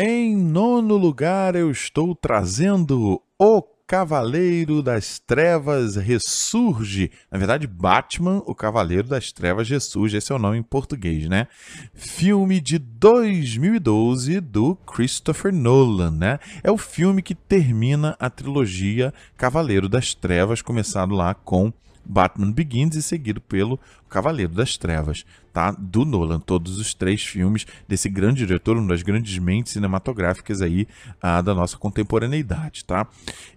Em 0.00 0.36
nono 0.36 0.96
lugar, 0.96 1.56
eu 1.56 1.72
estou 1.72 2.14
trazendo 2.14 3.20
O 3.36 3.60
Cavaleiro 3.84 4.80
das 4.80 5.18
Trevas 5.18 5.96
Ressurge. 5.96 7.10
Na 7.28 7.36
verdade, 7.36 7.66
Batman, 7.66 8.40
O 8.46 8.54
Cavaleiro 8.54 9.08
das 9.08 9.32
Trevas 9.32 9.68
Ressurge, 9.68 10.16
esse 10.16 10.30
é 10.30 10.36
o 10.36 10.38
nome 10.38 10.56
em 10.56 10.62
português, 10.62 11.28
né? 11.28 11.48
Filme 11.94 12.60
de 12.60 12.78
2012 12.78 14.38
do 14.38 14.76
Christopher 14.86 15.52
Nolan, 15.52 16.12
né? 16.12 16.38
É 16.62 16.70
o 16.70 16.78
filme 16.78 17.20
que 17.20 17.34
termina 17.34 18.14
a 18.20 18.30
trilogia 18.30 19.12
Cavaleiro 19.36 19.88
das 19.88 20.14
Trevas, 20.14 20.62
começado 20.62 21.12
lá 21.12 21.34
com 21.34 21.72
Batman 22.04 22.52
Begins 22.52 22.94
e 22.94 23.02
seguido 23.02 23.40
pelo 23.40 23.80
Cavaleiro 24.08 24.52
das 24.52 24.76
Trevas, 24.76 25.26
tá? 25.58 25.72
Do 25.72 26.04
Nolan, 26.04 26.38
todos 26.38 26.78
os 26.78 26.94
três 26.94 27.24
filmes 27.24 27.66
desse 27.88 28.08
grande 28.08 28.46
diretor, 28.46 28.76
uma 28.76 28.86
das 28.90 29.02
grandes 29.02 29.36
mentes 29.40 29.72
cinematográficas 29.72 30.62
aí 30.62 30.86
ah, 31.20 31.42
da 31.42 31.52
nossa 31.52 31.76
contemporaneidade, 31.76 32.84
tá? 32.84 33.08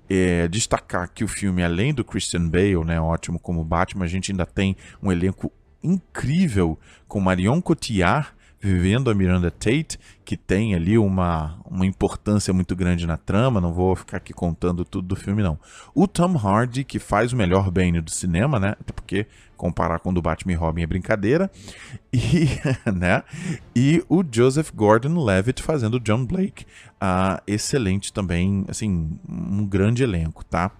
É, 0.09 0.47
destacar 0.47 1.11
que 1.13 1.23
o 1.23 1.27
filme, 1.27 1.63
além 1.63 1.93
do 1.93 2.03
Christian 2.03 2.49
Bale, 2.49 2.83
né, 2.83 2.99
ótimo 2.99 3.37
como 3.37 3.63
Batman, 3.63 4.05
a 4.05 4.07
gente 4.07 4.31
ainda 4.31 4.47
tem 4.47 4.75
um 4.99 5.11
elenco 5.11 5.51
incrível 5.83 6.75
com 7.07 7.19
Marion 7.19 7.61
Cotillard, 7.61 8.29
vivendo 8.61 9.09
a 9.09 9.15
Miranda 9.15 9.49
Tate, 9.49 9.99
que 10.23 10.37
tem 10.37 10.75
ali 10.75 10.97
uma, 10.97 11.59
uma 11.65 11.85
importância 11.85 12.53
muito 12.53 12.75
grande 12.75 13.07
na 13.07 13.17
trama, 13.17 13.59
não 13.59 13.73
vou 13.73 13.95
ficar 13.95 14.17
aqui 14.17 14.33
contando 14.33 14.85
tudo 14.85 15.07
do 15.07 15.15
filme 15.15 15.41
não. 15.41 15.57
O 15.95 16.07
Tom 16.07 16.37
Hardy, 16.37 16.83
que 16.83 16.99
faz 16.99 17.33
o 17.33 17.35
melhor 17.35 17.71
Bane 17.71 17.99
do 17.99 18.11
cinema, 18.11 18.59
né? 18.59 18.75
Até 18.79 18.93
porque 18.93 19.25
comparar 19.57 19.99
com 19.99 20.11
o 20.11 20.13
do 20.13 20.21
Batman 20.21 20.53
e 20.53 20.55
Robin 20.55 20.83
é 20.83 20.87
brincadeira. 20.87 21.49
E, 22.13 22.49
né? 22.91 23.23
e 23.73 24.03
o 24.09 24.21
Joseph 24.29 24.71
Gordon-Levitt 24.75 25.63
fazendo 25.63 25.95
o 25.95 25.99
John 25.99 26.25
Blake, 26.25 26.65
uh, 27.01 27.41
excelente 27.47 28.11
também, 28.11 28.65
assim, 28.67 29.17
um 29.27 29.65
grande 29.65 30.03
elenco, 30.03 30.43
tá? 30.43 30.71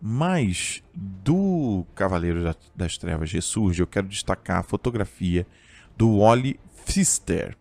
Mas 0.00 0.82
do 0.94 1.84
Cavaleiro 1.94 2.54
das 2.74 2.96
Trevas 2.96 3.30
ressurge, 3.30 3.82
eu 3.82 3.86
quero 3.86 4.08
destacar 4.08 4.60
a 4.60 4.62
fotografia 4.62 5.46
do 6.00 6.20
Wally 6.20 6.58
Pfister. 6.90 7.56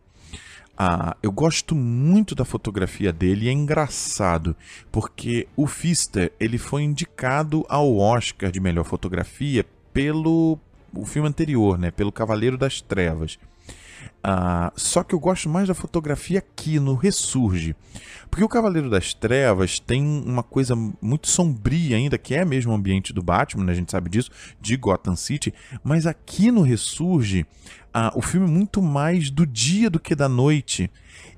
Ah, 0.76 1.16
eu 1.22 1.32
gosto 1.32 1.76
muito 1.76 2.34
da 2.34 2.44
fotografia 2.44 3.14
dele 3.14 3.48
é 3.48 3.52
engraçado, 3.52 4.56
porque 4.92 5.48
o 5.56 5.68
Pfister 5.68 6.32
ele 6.40 6.58
foi 6.58 6.82
indicado 6.82 7.64
ao 7.70 7.96
Oscar 7.98 8.52
de 8.52 8.60
melhor 8.60 8.86
fotografia 8.86 9.64
pelo 9.94 10.58
o 10.92 11.06
filme 11.06 11.30
anterior, 11.30 11.78
né, 11.78 11.92
pelo 11.92 12.12
Cavaleiro 12.12 12.58
das 12.58 12.82
Trevas. 12.82 13.38
Ah, 14.24 14.72
só 14.76 15.04
que 15.04 15.14
eu 15.14 15.20
gosto 15.20 15.48
mais 15.48 15.68
da 15.68 15.74
fotografia 15.74 16.40
aqui 16.40 16.80
no 16.80 16.96
Ressurge. 16.96 17.76
Porque 18.30 18.44
o 18.44 18.50
Cavaleiro 18.50 18.90
das 18.90 19.14
Trevas 19.14 19.80
tem 19.80 20.04
uma 20.04 20.44
coisa 20.44 20.76
muito 21.02 21.28
sombria 21.28 21.98
ainda, 21.98 22.18
que 22.18 22.36
é 22.36 22.44
mesmo 22.44 22.72
o 22.72 22.76
ambiente 22.76 23.14
do 23.14 23.24
Batman, 23.24 23.66
né? 23.66 23.72
a 23.72 23.76
gente 23.76 23.92
sabe 23.92 24.10
disso, 24.10 24.30
de 24.60 24.76
Gotham 24.76 25.16
City. 25.16 25.54
Mas 25.84 26.06
aqui 26.06 26.52
no 26.52 26.62
Ressurge, 26.62 27.46
o 28.16 28.22
filme 28.22 28.48
é 28.48 28.50
muito 28.50 28.82
mais 28.82 29.30
do 29.30 29.46
dia 29.46 29.90
do 29.90 30.00
que 30.00 30.16
da 30.16 30.30
noite 30.30 30.90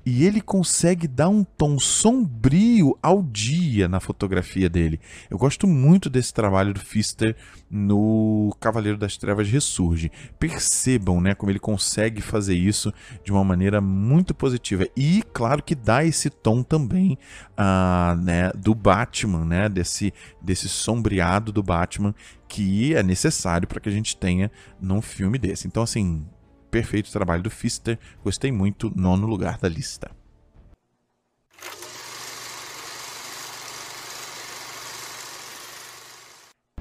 e 0.04 0.24
ele 0.24 0.40
consegue 0.40 1.06
dar 1.06 1.28
um 1.28 1.44
tom 1.44 1.78
sombrio 1.78 2.98
ao 3.02 3.22
dia 3.22 3.88
na 3.88 4.00
fotografia 4.00 4.68
dele. 4.68 5.00
Eu 5.30 5.38
gosto 5.38 5.66
muito 5.66 6.10
desse 6.10 6.34
trabalho 6.34 6.74
do 6.74 6.80
Pfister 6.80 7.36
no 7.70 8.54
Cavaleiro 8.60 8.98
das 8.98 9.16
Trevas 9.16 9.48
Ressurge. 9.48 10.10
Percebam, 10.38 11.20
né, 11.20 11.34
como 11.34 11.50
ele 11.50 11.60
consegue 11.60 12.20
fazer 12.20 12.54
isso 12.54 12.92
de 13.24 13.30
uma 13.30 13.44
maneira 13.44 13.80
muito 13.80 14.34
positiva 14.34 14.86
e, 14.96 15.22
claro, 15.32 15.62
que 15.62 15.74
dá 15.74 16.04
esse 16.04 16.28
tom 16.28 16.62
também, 16.62 17.16
uh, 17.52 18.16
né, 18.16 18.50
do 18.56 18.74
Batman, 18.74 19.44
né, 19.44 19.68
desse 19.68 20.12
desse 20.40 20.68
sombreado 20.68 21.52
do 21.52 21.62
Batman 21.62 22.14
que 22.48 22.94
é 22.94 23.02
necessário 23.02 23.66
para 23.66 23.80
que 23.80 23.88
a 23.88 23.92
gente 23.92 24.16
tenha 24.16 24.50
num 24.80 25.00
filme 25.00 25.38
desse. 25.38 25.66
Então, 25.66 25.82
assim, 25.82 26.26
perfeito 26.72 27.12
trabalho 27.12 27.42
do 27.42 27.50
Fister, 27.50 27.98
gostei 28.24 28.50
muito, 28.50 28.90
nono 28.96 29.26
lugar 29.26 29.58
da 29.58 29.68
lista. 29.68 30.10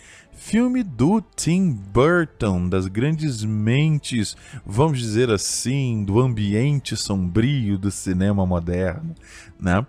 filme 0.43 0.83
do 0.83 1.23
Tim 1.37 1.71
Burton, 1.71 2.69
das 2.69 2.89
grandes 2.89 3.45
mentes, 3.45 4.37
vamos 4.67 4.99
dizer 4.99 5.31
assim, 5.31 6.03
do 6.03 6.19
ambiente 6.19 6.97
sombrio 6.97 7.79
do 7.79 7.93
cinema 7.93 8.45
moderno, 8.45 9.15
né? 9.63 9.87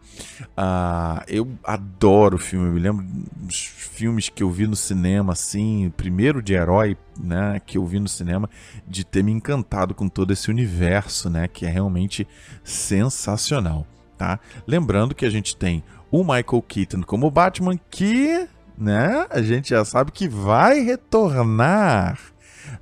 Ah, 0.55 1.23
eu 1.27 1.51
adoro 1.63 2.37
filme, 2.37 2.67
eu 2.67 2.73
me 2.73 2.79
lembro 2.79 3.05
dos 3.35 3.57
filmes 3.57 4.29
que 4.29 4.43
eu 4.43 4.51
vi 4.51 4.67
no 4.67 4.75
cinema, 4.75 5.33
assim, 5.33 5.91
primeiro 5.97 6.41
de 6.41 6.53
herói, 6.53 6.95
né, 7.19 7.59
que 7.65 7.77
eu 7.77 7.85
vi 7.85 7.99
no 7.99 8.07
cinema, 8.07 8.49
de 8.87 9.03
ter 9.03 9.23
me 9.23 9.31
encantado 9.31 9.95
com 9.95 10.07
todo 10.07 10.31
esse 10.31 10.51
universo, 10.51 11.29
né, 11.29 11.47
que 11.47 11.65
é 11.65 11.69
realmente 11.69 12.27
sensacional, 12.63 13.87
tá? 14.17 14.39
Lembrando 14.67 15.15
que 15.15 15.25
a 15.25 15.29
gente 15.29 15.55
tem 15.55 15.83
o 16.11 16.23
Michael 16.23 16.63
Keaton 16.67 17.01
como 17.01 17.31
Batman, 17.31 17.77
que 17.89 18.47
né? 18.77 19.27
A 19.29 19.41
gente 19.41 19.69
já 19.69 19.85
sabe 19.85 20.11
que 20.11 20.27
vai 20.27 20.79
retornar, 20.79 22.19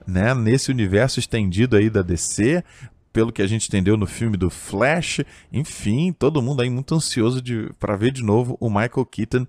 né? 0.08 0.34
Nesse 0.34 0.72
universo 0.72 1.20
estendido 1.20 1.76
aí 1.76 1.90
da 1.90 2.02
DC, 2.02 2.64
pelo 3.12 3.32
que 3.32 3.42
a 3.42 3.48
gente 3.48 3.68
entendeu 3.68 3.98
no 3.98 4.08
filme 4.08 4.38
do 4.38 4.50
Flash. 4.50 5.22
Enfim, 5.52 6.12
todo 6.12 6.42
mundo 6.42 6.62
aí 6.62 6.70
muito 6.70 6.96
ansioso 6.96 7.42
para 7.80 7.96
ver 7.96 8.12
de 8.12 8.24
novo 8.24 8.58
o 8.60 8.70
Michael 8.70 9.06
Keaton 9.06 9.48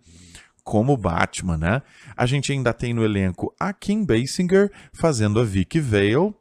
como 0.64 0.96
Batman, 0.96 1.58
né? 1.58 1.82
A 2.16 2.26
gente 2.26 2.52
ainda 2.52 2.72
tem 2.72 2.94
no 2.94 3.04
elenco 3.04 3.54
a 3.58 3.72
Kim 3.72 4.04
Basinger 4.04 4.70
fazendo 4.92 5.40
a 5.40 5.44
Vicky 5.44 5.80
Vale, 5.80 6.34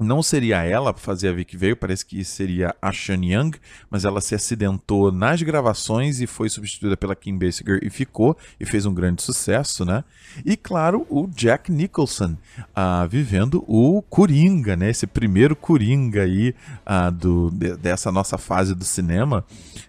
não 0.00 0.22
seria 0.22 0.62
ela 0.64 0.94
fazer 0.94 1.28
a 1.28 1.32
Vicky 1.32 1.56
veio, 1.56 1.76
parece 1.76 2.06
que 2.06 2.24
seria 2.24 2.74
a 2.80 2.90
Shan 2.90 3.22
Young, 3.22 3.52
mas 3.90 4.04
ela 4.06 4.20
se 4.22 4.34
acidentou 4.34 5.12
nas 5.12 5.42
gravações 5.42 6.20
e 6.20 6.26
foi 6.26 6.48
substituída 6.48 6.96
pela 6.96 7.14
Kim 7.14 7.38
Basinger 7.38 7.80
e 7.82 7.90
ficou 7.90 8.36
e 8.58 8.64
fez 8.64 8.86
um 8.86 8.94
grande 8.94 9.22
sucesso, 9.22 9.84
né? 9.84 10.02
E 10.44 10.56
claro, 10.56 11.06
o 11.10 11.26
Jack 11.26 11.70
Nicholson 11.70 12.36
uh, 12.58 13.06
vivendo 13.08 13.62
o 13.68 14.00
Coringa, 14.02 14.74
né? 14.74 14.88
Esse 14.88 15.06
primeiro 15.06 15.54
Coringa 15.54 16.22
aí 16.22 16.54
uh, 16.86 17.10
do, 17.10 17.50
de, 17.50 17.76
dessa 17.76 18.10
nossa 18.10 18.38
fase 18.38 18.74
do 18.74 18.84
cinema, 18.84 19.44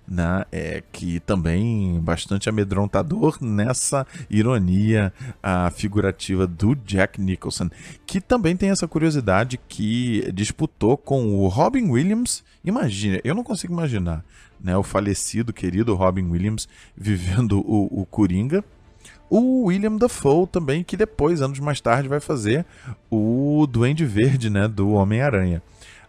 né? 0.05 0.43
É, 0.51 0.83
que 0.91 1.21
também 1.21 1.99
bastante 2.01 2.49
amedrontador 2.49 3.37
nessa 3.39 4.05
ironia 4.29 5.13
uh, 5.37 5.71
figurativa 5.71 6.45
do 6.45 6.75
Jack 6.75 7.21
Nicholson, 7.21 7.69
que 8.05 8.19
também 8.19 8.57
tem 8.57 8.71
essa 8.71 8.87
curiosidade 8.87 9.57
que 9.69 10.00
disputou 10.33 10.97
com 10.97 11.35
o 11.35 11.47
Robin 11.47 11.89
Williams. 11.89 12.43
Imagina, 12.63 13.19
eu 13.23 13.35
não 13.35 13.43
consigo 13.43 13.73
imaginar 13.73 14.23
né, 14.59 14.77
o 14.77 14.83
falecido, 14.83 15.51
querido 15.51 15.95
Robin 15.95 16.29
Williams 16.29 16.67
vivendo 16.95 17.59
o, 17.59 18.01
o 18.01 18.05
Coringa. 18.05 18.63
O 19.29 19.65
William 19.67 19.95
Dafoe 19.95 20.45
também, 20.47 20.83
que 20.83 20.97
depois, 20.97 21.41
anos 21.41 21.59
mais 21.59 21.79
tarde, 21.79 22.09
vai 22.09 22.19
fazer 22.19 22.65
o 23.09 23.65
Duende 23.69 24.05
Verde 24.05 24.49
né, 24.49 24.67
do 24.67 24.91
Homem-Aranha. 24.91 25.61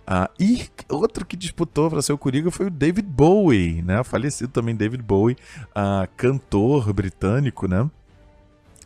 Ah, 0.04 0.28
e 0.38 0.66
outro 0.88 1.25
que 1.25 1.37
disputou 1.37 1.88
para 1.88 2.02
ser 2.02 2.12
o 2.12 2.18
Coringa 2.18 2.50
foi 2.50 2.66
o 2.66 2.70
David 2.70 3.06
Bowie, 3.08 3.82
né? 3.82 4.02
Falecido 4.02 4.50
também 4.50 4.75
David 4.75 5.02
Bowie, 5.02 5.37
ah, 5.72 6.08
cantor 6.16 6.92
britânico, 6.92 7.68
né? 7.68 7.88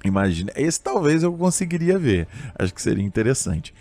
Imagina, 0.06 0.52
esse 0.56 0.80
talvez 0.80 1.22
eu 1.22 1.32
conseguiria 1.32 1.98
ver, 1.98 2.26
acho 2.58 2.72
que 2.72 2.82
seria 2.82 3.04
interessante. 3.04 3.74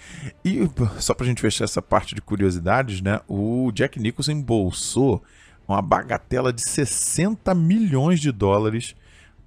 E 0.43 0.69
só 0.99 1.13
pra 1.13 1.25
gente 1.25 1.41
fechar 1.41 1.65
essa 1.65 1.81
parte 1.81 2.15
de 2.15 2.21
curiosidades, 2.21 3.01
né? 3.01 3.21
O 3.27 3.71
Jack 3.71 3.99
Nicholson 3.99 4.31
embolsou 4.31 5.23
uma 5.67 5.81
bagatela 5.81 6.53
de 6.53 6.61
60 6.61 7.53
milhões 7.55 8.19
de 8.19 8.31
dólares 8.31 8.95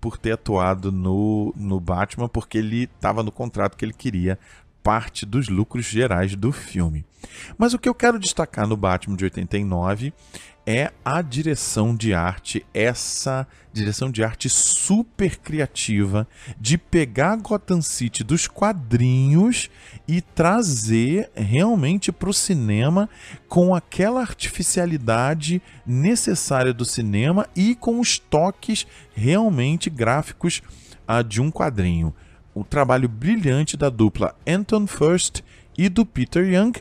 por 0.01 0.17
ter 0.17 0.33
atuado 0.33 0.93
no, 0.93 1.53
no 1.57 1.81
Batman, 1.81 2.29
porque 2.29 2.59
ele 2.59 2.85
estava 2.85 3.23
no 3.23 3.33
contrato 3.33 3.77
que 3.77 3.85
ele 3.85 3.93
queria 3.93 4.39
parte 4.83 5.27
dos 5.27 5.49
lucros 5.49 5.85
gerais 5.85 6.35
do 6.35 6.53
filme. 6.53 7.05
Mas 7.57 7.75
o 7.75 7.79
que 7.79 7.89
eu 7.89 7.95
quero 7.95 8.19
destacar 8.19 8.67
no 8.67 8.77
Batman 8.77 9.17
de 9.17 9.25
89 9.25 10.13
é 10.71 10.93
a 11.03 11.23
direção 11.23 11.97
de 11.97 12.13
arte, 12.13 12.63
essa 12.75 13.49
direção 13.73 14.11
de 14.11 14.23
arte 14.23 14.51
super 14.51 15.39
criativa 15.39 16.29
de 16.61 16.77
pegar 16.77 17.37
Gotham 17.37 17.81
City 17.81 18.23
dos 18.23 18.47
quadrinhos 18.47 19.71
e 20.07 20.21
trazer 20.21 21.31
realmente 21.35 22.13
para 22.13 22.29
o 22.29 22.35
cinema 22.35 23.09
com 23.49 23.75
aquela 23.75 24.21
artificialidade 24.21 25.63
necessária 25.87 26.75
do 26.75 26.85
cinema 26.85 27.49
e 27.57 27.75
com 27.75 27.99
os 27.99 28.19
toques 28.19 28.87
realmente 29.15 29.89
gráficos 29.89 30.61
uh, 31.09 31.25
de 31.25 31.41
um 31.41 31.51
quadrinho. 31.51 32.15
O 32.59 32.65
trabalho 32.65 33.09
brilhante 33.09 33.77
da 33.77 33.89
dupla 33.89 34.35
Anton 34.45 34.85
First 34.89 35.43
e 35.79 35.89
do 35.89 36.05
Peter 36.05 36.45
Young, 36.45 36.73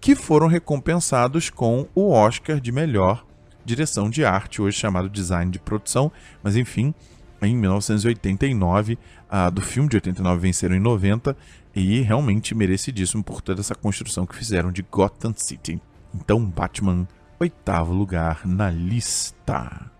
que 0.00 0.16
foram 0.16 0.48
recompensados 0.48 1.48
com 1.48 1.86
o 1.94 2.10
Oscar 2.10 2.58
de 2.58 2.72
melhor 2.72 3.24
direção 3.64 4.10
de 4.10 4.24
arte, 4.24 4.60
hoje 4.60 4.76
chamado 4.76 5.08
design 5.08 5.48
de 5.48 5.60
produção, 5.60 6.10
mas 6.42 6.56
enfim, 6.56 6.92
em 7.40 7.54
1989, 7.54 8.98
uh, 9.30 9.50
do 9.52 9.62
filme 9.62 9.88
de 9.88 9.98
89 9.98 10.40
venceram 10.40 10.74
em 10.74 10.80
90 10.80 11.36
e 11.76 12.00
realmente 12.00 12.52
merecidíssimo 12.52 13.22
por 13.22 13.40
toda 13.40 13.60
essa 13.60 13.76
construção 13.76 14.26
que 14.26 14.34
fizeram 14.34 14.72
de 14.72 14.82
Gotham 14.82 15.32
City. 15.36 15.80
Então, 16.12 16.44
Batman, 16.44 17.06
oitavo 17.38 17.92
lugar 17.92 18.44
na 18.44 18.68
lista. 18.68 19.92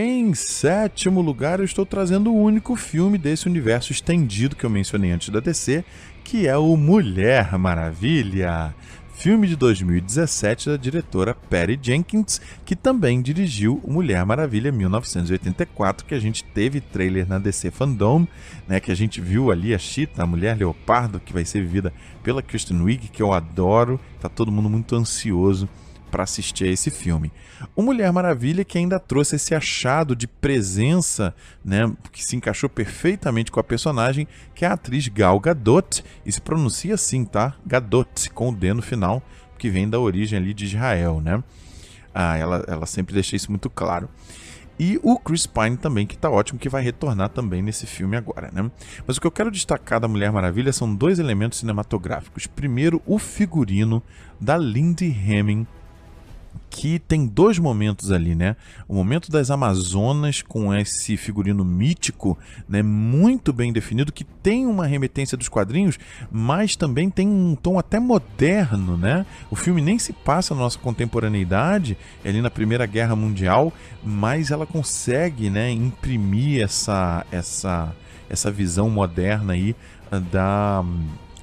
Em 0.00 0.32
sétimo 0.32 1.20
lugar, 1.20 1.58
eu 1.58 1.64
estou 1.64 1.84
trazendo 1.84 2.32
o 2.32 2.40
único 2.40 2.76
filme 2.76 3.18
desse 3.18 3.48
universo 3.48 3.90
estendido 3.90 4.54
que 4.54 4.64
eu 4.64 4.70
mencionei 4.70 5.10
antes 5.10 5.28
da 5.28 5.40
DC, 5.40 5.84
que 6.22 6.46
é 6.46 6.56
o 6.56 6.76
Mulher 6.76 7.58
Maravilha, 7.58 8.72
filme 9.16 9.48
de 9.48 9.56
2017 9.56 10.70
da 10.70 10.76
diretora 10.76 11.34
Patty 11.34 11.80
Jenkins, 11.82 12.40
que 12.64 12.76
também 12.76 13.20
dirigiu 13.20 13.82
Mulher 13.84 14.24
Maravilha 14.24 14.70
1984, 14.70 16.06
que 16.06 16.14
a 16.14 16.20
gente 16.20 16.44
teve 16.44 16.80
trailer 16.80 17.28
na 17.28 17.40
DC 17.40 17.72
Fandom, 17.72 18.24
né, 18.68 18.78
que 18.78 18.92
a 18.92 18.94
gente 18.94 19.20
viu 19.20 19.50
ali 19.50 19.74
a 19.74 19.78
Cheetah, 19.78 20.22
a 20.22 20.26
Mulher 20.28 20.56
Leopardo, 20.56 21.18
que 21.18 21.32
vai 21.32 21.44
ser 21.44 21.62
vivida 21.62 21.92
pela 22.22 22.40
Kristen 22.40 22.80
Wiig, 22.80 23.08
que 23.08 23.20
eu 23.20 23.32
adoro, 23.32 23.98
tá 24.20 24.28
todo 24.28 24.52
mundo 24.52 24.70
muito 24.70 24.94
ansioso 24.94 25.68
para 26.08 26.24
assistir 26.24 26.64
a 26.64 26.72
esse 26.72 26.90
filme. 26.90 27.32
O 27.76 27.82
Mulher 27.82 28.12
Maravilha 28.12 28.64
que 28.64 28.78
ainda 28.78 28.98
trouxe 28.98 29.36
esse 29.36 29.54
achado 29.54 30.16
de 30.16 30.26
presença, 30.26 31.34
né, 31.64 31.90
que 32.10 32.24
se 32.24 32.36
encaixou 32.36 32.68
perfeitamente 32.68 33.50
com 33.50 33.60
a 33.60 33.64
personagem, 33.64 34.26
que 34.54 34.64
é 34.64 34.68
a 34.68 34.72
atriz 34.72 35.06
Gal 35.08 35.38
Gadot, 35.38 36.04
e 36.24 36.32
se 36.32 36.40
pronuncia 36.40 36.94
assim, 36.94 37.24
tá? 37.24 37.54
Gadot, 37.66 38.30
com 38.30 38.50
o 38.50 38.54
D 38.54 38.72
no 38.72 38.82
final, 38.82 39.22
que 39.58 39.68
vem 39.68 39.88
da 39.88 39.98
origem 39.98 40.38
ali 40.38 40.54
de 40.54 40.64
Israel, 40.64 41.20
né? 41.20 41.42
Ah, 42.14 42.36
ela, 42.36 42.64
ela 42.66 42.86
sempre 42.86 43.14
deixa 43.14 43.36
isso 43.36 43.50
muito 43.50 43.68
claro. 43.68 44.08
E 44.78 44.98
o 45.02 45.18
Chris 45.18 45.44
Pine 45.44 45.76
também, 45.76 46.06
que 46.06 46.16
tá 46.16 46.30
ótimo, 46.30 46.58
que 46.58 46.68
vai 46.68 46.82
retornar 46.82 47.30
também 47.30 47.60
nesse 47.60 47.84
filme 47.84 48.16
agora, 48.16 48.48
né? 48.52 48.70
Mas 49.06 49.16
o 49.16 49.20
que 49.20 49.26
eu 49.26 49.30
quero 49.30 49.50
destacar 49.50 49.98
da 49.98 50.06
Mulher 50.06 50.30
Maravilha 50.30 50.72
são 50.72 50.94
dois 50.94 51.18
elementos 51.18 51.58
cinematográficos. 51.58 52.46
Primeiro, 52.46 53.02
o 53.04 53.18
figurino 53.18 54.00
da 54.40 54.56
Lindy 54.56 55.06
Hemming, 55.06 55.66
que 56.70 56.98
tem 56.98 57.26
dois 57.26 57.58
momentos 57.58 58.12
ali, 58.12 58.34
né? 58.34 58.56
O 58.86 58.94
momento 58.94 59.30
das 59.30 59.50
Amazonas 59.50 60.42
com 60.42 60.74
esse 60.74 61.16
figurino 61.16 61.64
mítico, 61.64 62.38
né, 62.68 62.82
muito 62.82 63.52
bem 63.52 63.72
definido, 63.72 64.12
que 64.12 64.24
tem 64.24 64.66
uma 64.66 64.86
remetência 64.86 65.36
dos 65.36 65.48
quadrinhos, 65.48 65.98
mas 66.30 66.76
também 66.76 67.10
tem 67.10 67.28
um 67.28 67.54
tom 67.54 67.78
até 67.78 67.98
moderno, 67.98 68.96
né? 68.96 69.26
O 69.50 69.56
filme 69.56 69.80
nem 69.80 69.98
se 69.98 70.12
passa 70.12 70.54
na 70.54 70.60
nossa 70.60 70.78
contemporaneidade, 70.78 71.96
é 72.24 72.28
ali 72.28 72.40
na 72.40 72.50
Primeira 72.50 72.86
Guerra 72.86 73.16
Mundial, 73.16 73.72
mas 74.04 74.50
ela 74.50 74.66
consegue, 74.66 75.50
né, 75.50 75.70
imprimir 75.70 76.62
essa 76.62 77.24
essa 77.30 77.94
essa 78.30 78.50
visão 78.50 78.90
moderna 78.90 79.54
aí 79.54 79.74
da 80.30 80.84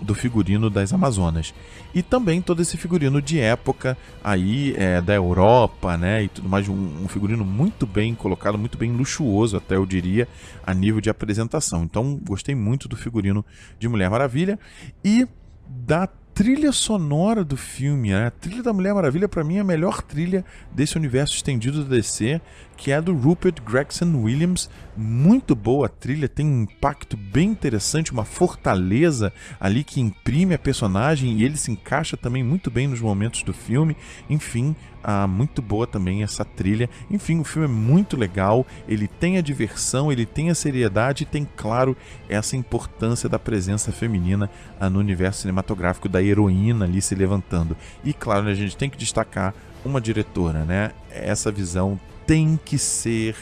do 0.01 0.13
figurino 0.13 0.69
das 0.69 0.93
Amazonas. 0.93 1.53
E 1.95 2.03
também 2.03 2.41
todo 2.41 2.61
esse 2.61 2.75
figurino 2.75 3.21
de 3.21 3.39
época 3.39 3.97
aí 4.21 4.75
é, 4.77 5.01
da 5.01 5.13
Europa, 5.13 5.95
né? 5.95 6.23
E 6.23 6.27
tudo 6.27 6.49
mais, 6.49 6.67
um, 6.67 6.73
um, 7.03 7.07
figurino 7.07 7.45
muito 7.45 7.87
bem 7.87 8.13
colocado, 8.13 8.57
muito 8.57 8.77
bem 8.77 8.91
luxuoso, 8.91 9.55
até 9.55 9.77
eu 9.77 9.85
diria, 9.85 10.27
a 10.61 10.73
nível 10.73 10.99
de 10.99 11.09
apresentação. 11.09 11.85
Então, 11.85 12.19
gostei 12.21 12.53
muito 12.53 12.89
do 12.89 12.97
figurino 12.97 13.45
de 13.79 13.87
Mulher 13.87 14.09
Maravilha 14.09 14.59
e 15.05 15.25
da 15.65 16.09
trilha 16.35 16.73
sonora 16.73 17.45
do 17.45 17.55
filme, 17.55 18.09
né? 18.09 18.27
a 18.27 18.29
trilha 18.29 18.61
da 18.61 18.73
Mulher 18.73 18.93
Maravilha, 18.93 19.25
para 19.25 19.41
mim, 19.41 19.55
é 19.55 19.61
a 19.61 19.63
melhor 19.63 20.01
trilha 20.01 20.43
desse 20.69 20.97
universo 20.97 21.33
estendido 21.33 21.81
do 21.81 21.89
DC, 21.89 22.41
que 22.75 22.91
é 22.91 22.95
a 22.97 23.01
do 23.01 23.15
Rupert 23.15 23.63
Gregson 23.63 24.13
Williams. 24.21 24.69
Muito 24.97 25.55
boa 25.55 25.85
a 25.85 25.89
trilha, 25.89 26.27
tem 26.27 26.45
um 26.45 26.63
impacto 26.63 27.15
bem 27.15 27.51
interessante, 27.51 28.11
uma 28.11 28.25
fortaleza 28.25 29.31
ali 29.57 29.81
que 29.81 30.01
imprime 30.01 30.53
a 30.53 30.59
personagem 30.59 31.37
e 31.37 31.45
ele 31.45 31.55
se 31.55 31.71
encaixa 31.71 32.17
também 32.17 32.43
muito 32.43 32.69
bem 32.69 32.85
nos 32.85 32.99
momentos 32.99 33.41
do 33.41 33.53
filme. 33.53 33.95
Enfim, 34.29 34.75
ah, 35.07 35.27
muito 35.27 35.61
boa 35.61 35.85
também 35.85 36.23
essa 36.23 36.43
trilha. 36.43 36.89
Enfim, 37.11 37.39
o 37.39 37.43
filme 37.43 37.67
é 37.67 37.71
muito 37.71 38.17
legal, 38.17 38.65
ele 38.87 39.07
tem 39.07 39.37
a 39.37 39.41
diversão, 39.41 40.11
ele 40.11 40.25
tem 40.25 40.49
a 40.49 40.55
seriedade 40.55 41.21
e 41.21 41.25
tem, 41.27 41.47
claro, 41.55 41.95
essa 42.27 42.57
importância 42.57 43.29
da 43.29 43.37
presença 43.37 43.91
feminina 43.91 44.49
ah, 44.79 44.89
no 44.89 44.97
universo 44.97 45.41
cinematográfico, 45.41 46.09
da 46.09 46.23
heroína 46.23 46.85
ali 46.85 47.03
se 47.03 47.13
levantando. 47.13 47.77
E, 48.03 48.13
claro, 48.13 48.45
né, 48.45 48.51
a 48.51 48.55
gente 48.55 48.75
tem 48.75 48.89
que 48.89 48.97
destacar 48.97 49.53
uma 49.85 50.01
diretora, 50.01 50.65
né? 50.65 50.91
Essa 51.11 51.51
visão 51.51 51.99
tem 52.25 52.59
que 52.65 52.79
ser 52.79 53.35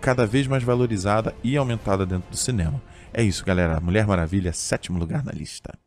cada 0.00 0.26
vez 0.26 0.48
mais 0.48 0.64
valorizada 0.64 1.32
e 1.44 1.56
aumentada 1.56 2.04
dentro 2.04 2.28
do 2.28 2.36
cinema. 2.36 2.82
É 3.12 3.22
isso, 3.22 3.44
galera. 3.44 3.78
Mulher 3.78 4.04
Maravilha, 4.04 4.52
sétimo 4.52 4.98
lugar 4.98 5.24
na 5.24 5.30
lista. 5.30 5.78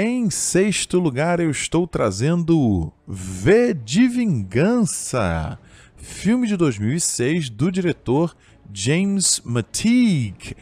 Em 0.00 0.30
sexto 0.30 1.00
lugar, 1.00 1.40
eu 1.40 1.50
estou 1.50 1.84
trazendo 1.84 2.92
V 3.04 3.74
de 3.74 4.06
Vingança, 4.06 5.58
filme 5.96 6.46
de 6.46 6.56
2006 6.56 7.50
do 7.50 7.68
diretor 7.68 8.36
James 8.72 9.42
McTeague. 9.44 10.54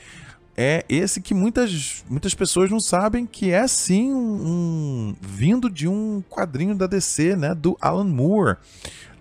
É 0.56 0.86
esse 0.88 1.20
que 1.20 1.34
muitas, 1.34 2.02
muitas 2.08 2.32
pessoas 2.32 2.70
não 2.70 2.80
sabem 2.80 3.26
que 3.26 3.50
é 3.50 3.68
sim 3.68 4.10
um, 4.10 4.16
um 4.16 5.16
vindo 5.20 5.68
de 5.68 5.86
um 5.86 6.24
quadrinho 6.30 6.74
da 6.74 6.86
DC, 6.86 7.36
né, 7.36 7.54
do 7.54 7.76
Alan 7.78 8.04
Moore. 8.04 8.56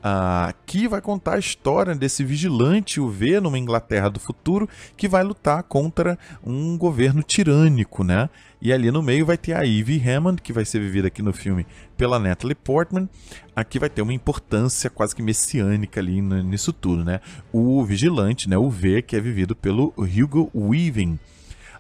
Uh, 0.05 0.53
que 0.67 0.87
vai 0.87 1.01
contar 1.01 1.33
a 1.33 1.39
história 1.39 1.95
desse 1.95 2.23
vigilante 2.23 3.01
UV 3.01 3.39
numa 3.39 3.57
Inglaterra 3.57 4.07
do 4.07 4.19
futuro 4.19 4.69
que 4.95 5.07
vai 5.07 5.23
lutar 5.23 5.63
contra 5.63 6.15
um 6.45 6.77
governo 6.77 7.23
tirânico, 7.23 8.03
né? 8.03 8.29
E 8.61 8.71
ali 8.71 8.91
no 8.91 9.01
meio 9.01 9.25
vai 9.25 9.35
ter 9.35 9.53
a 9.53 9.63
Ivy 9.63 9.99
Hammond, 10.07 10.43
que 10.43 10.53
vai 10.53 10.63
ser 10.63 10.77
vivida 10.77 11.07
aqui 11.07 11.23
no 11.23 11.33
filme 11.33 11.65
pela 11.97 12.19
Natalie 12.19 12.53
Portman. 12.53 13.09
Aqui 13.55 13.79
vai 13.79 13.89
ter 13.89 14.03
uma 14.03 14.13
importância 14.13 14.91
quase 14.91 15.15
que 15.15 15.23
messiânica 15.23 15.99
ali 15.99 16.21
nisso 16.21 16.71
tudo, 16.71 17.03
né? 17.03 17.19
O 17.51 17.83
vigilante, 17.83 18.47
né? 18.47 18.55
O 18.55 18.69
V, 18.69 19.01
que 19.01 19.15
é 19.15 19.19
vivido 19.19 19.55
pelo 19.55 19.91
Hugo 19.97 20.51
Weaving. 20.53 21.17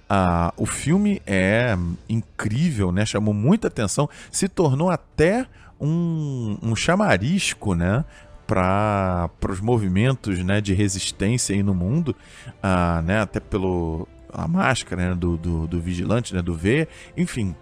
Ah, 0.09 0.51
o 0.57 0.65
filme 0.65 1.21
é 1.27 1.77
incrível, 2.09 2.91
né? 2.91 3.05
Chamou 3.05 3.35
muita 3.35 3.67
atenção, 3.67 4.09
se 4.31 4.49
tornou 4.49 4.89
até 4.89 5.45
um, 5.79 6.57
um 6.61 6.75
chamarisco, 6.75 7.73
né? 7.73 8.05
para 8.45 9.29
os 9.49 9.59
movimentos 9.59 10.37
né, 10.43 10.61
de 10.61 10.73
resistência 10.73 11.55
aí 11.55 11.63
no 11.63 11.73
mundo, 11.73 12.15
ah, 12.61 13.01
né, 13.01 13.19
até 13.19 13.39
pelo 13.39 14.07
a 14.31 14.47
máscara 14.47 15.09
né, 15.09 15.15
do, 15.15 15.37
do, 15.37 15.65
do, 15.65 15.79
vigilante, 15.79 16.33
né, 16.33 16.41
do 16.41 16.53
V, 16.53 16.87
enfim. 17.15 17.55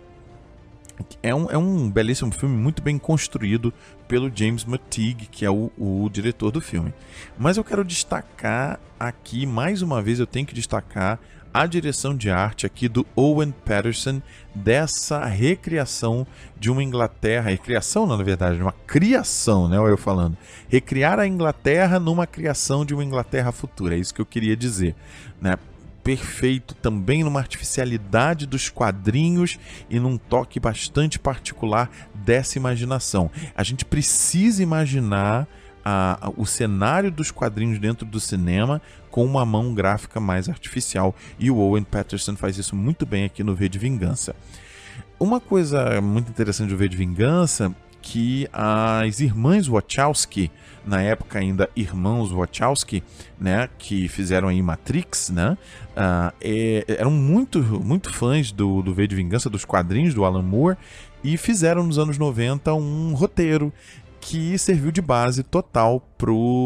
É 1.21 1.34
um, 1.34 1.49
é 1.49 1.58
um 1.58 1.89
belíssimo 1.89 2.32
filme, 2.32 2.56
muito 2.56 2.82
bem 2.82 2.97
construído 2.97 3.73
pelo 4.08 4.32
James 4.34 4.63
McTeague, 4.63 5.28
que 5.28 5.45
é 5.45 5.49
o, 5.49 5.71
o 5.78 6.10
diretor 6.12 6.52
do 6.52 6.62
filme. 6.62 6.93
Mas 7.38 7.58
eu 7.58 7.63
quero 7.63 7.84
destacar 7.84 8.80
aqui, 8.99 9.45
mais 9.45 9.82
uma 9.82 10.02
vez, 10.02 10.19
eu 10.19 10.28
tenho 10.28 10.45
que 10.45 10.54
destacar 10.54 11.19
a 11.54 11.66
direção 11.68 12.16
de 12.16 12.30
arte 12.32 12.66
aqui 12.66 12.89
do 12.89 13.06
Owen 13.16 13.52
Patterson 13.52 14.22
dessa 14.56 15.24
recriação 15.26 16.26
de 16.60 16.72
uma 16.72 16.84
Inglaterra, 16.84 17.52
recriação 17.52 18.08
não, 18.08 18.18
na 18.18 18.24
verdade, 18.24 18.62
uma 18.62 18.72
criação, 18.88 19.68
né, 19.70 19.78
eu 19.78 19.98
falando, 19.98 20.36
recriar 20.68 21.20
a 21.20 21.28
Inglaterra 21.28 22.00
numa 22.00 22.26
criação 22.26 22.84
de 22.84 22.94
uma 22.94 23.04
Inglaterra 23.04 23.52
futura, 23.52 23.96
é 23.96 24.00
isso 24.00 24.13
que 24.13 24.22
eu 24.22 24.26
queria 24.26 24.58
dizer, 24.58 24.96
né? 25.39 25.58
perfeito 26.04 26.76
também 26.76 27.24
numa 27.24 27.39
artificialidade 27.39 28.46
dos 28.46 28.70
quadrinhos 28.70 29.58
e 29.89 30.00
num 30.00 30.18
toque 30.18 30.60
bastante 30.60 31.18
particular 31.18 31.89
dessa 32.13 32.58
imaginação. 32.58 33.32
A 33.56 33.63
gente 33.63 33.86
precisa 33.86 34.62
imaginar 34.62 35.48
a, 35.84 36.28
a, 36.28 36.30
o 36.36 36.46
cenário 36.46 37.12
dos 37.12 37.32
quadrinhos 37.32 37.80
dentro 37.80 38.06
do 38.06 38.19
cinema 38.19 38.82
com 39.10 39.26
uma 39.26 39.46
mão 39.46 39.74
gráfica 39.74 40.19
mais 40.19 40.50
artificial. 40.50 41.15
E 41.39 41.52
o 41.52 41.58
Owen 41.58 41.84
Patterson 41.84 42.36
faz 42.36 42.58
isso 42.58 42.76
muito 42.76 43.06
bem 43.06 43.26
aqui 43.26 43.43
no 43.43 43.56
V 43.56 43.69
de 43.69 43.78
Vingança. 43.78 44.36
Uma 45.19 45.39
coisa 45.39 46.02
muito 46.02 46.30
interessante 46.30 46.69
do 46.69 46.78
V 46.78 46.89
de 46.89 46.98
Vingança 46.98 47.74
que 48.04 48.48
as 48.52 49.22
irmãs 49.22 49.65
Wachowski, 49.65 50.52
na 50.86 51.02
época 51.02 51.39
ainda 51.39 51.69
irmãos 51.74 52.32
Wachowski, 52.32 53.02
né, 53.39 53.69
que 53.80 54.10
fizeram 54.10 54.50
aí 54.50 54.62
Matrix, 54.62 55.30
né, 55.30 55.58
uh, 55.91 56.36
é, 56.41 56.84
eram 56.89 57.12
muito, 57.12 57.60
muito 57.60 58.12
fãs 58.12 58.52
do, 58.52 58.82
do 58.82 58.93
V 58.93 59.08
de 59.08 59.15
Vingança, 59.15 59.50
dos 59.50 59.63
quadrinhos 59.63 60.13
do 60.13 60.26
Alan 60.26 60.43
Moore, 60.43 60.78
e 61.24 61.38
fizeram 61.38 61.84
nos 61.84 61.98
anos 61.98 62.17
90 62.17 62.74
um 62.74 63.13
roteiro 63.13 63.72
que 64.26 64.58
serviu 64.58 64.90
de 64.90 65.02
base 65.02 65.44
total 65.44 66.00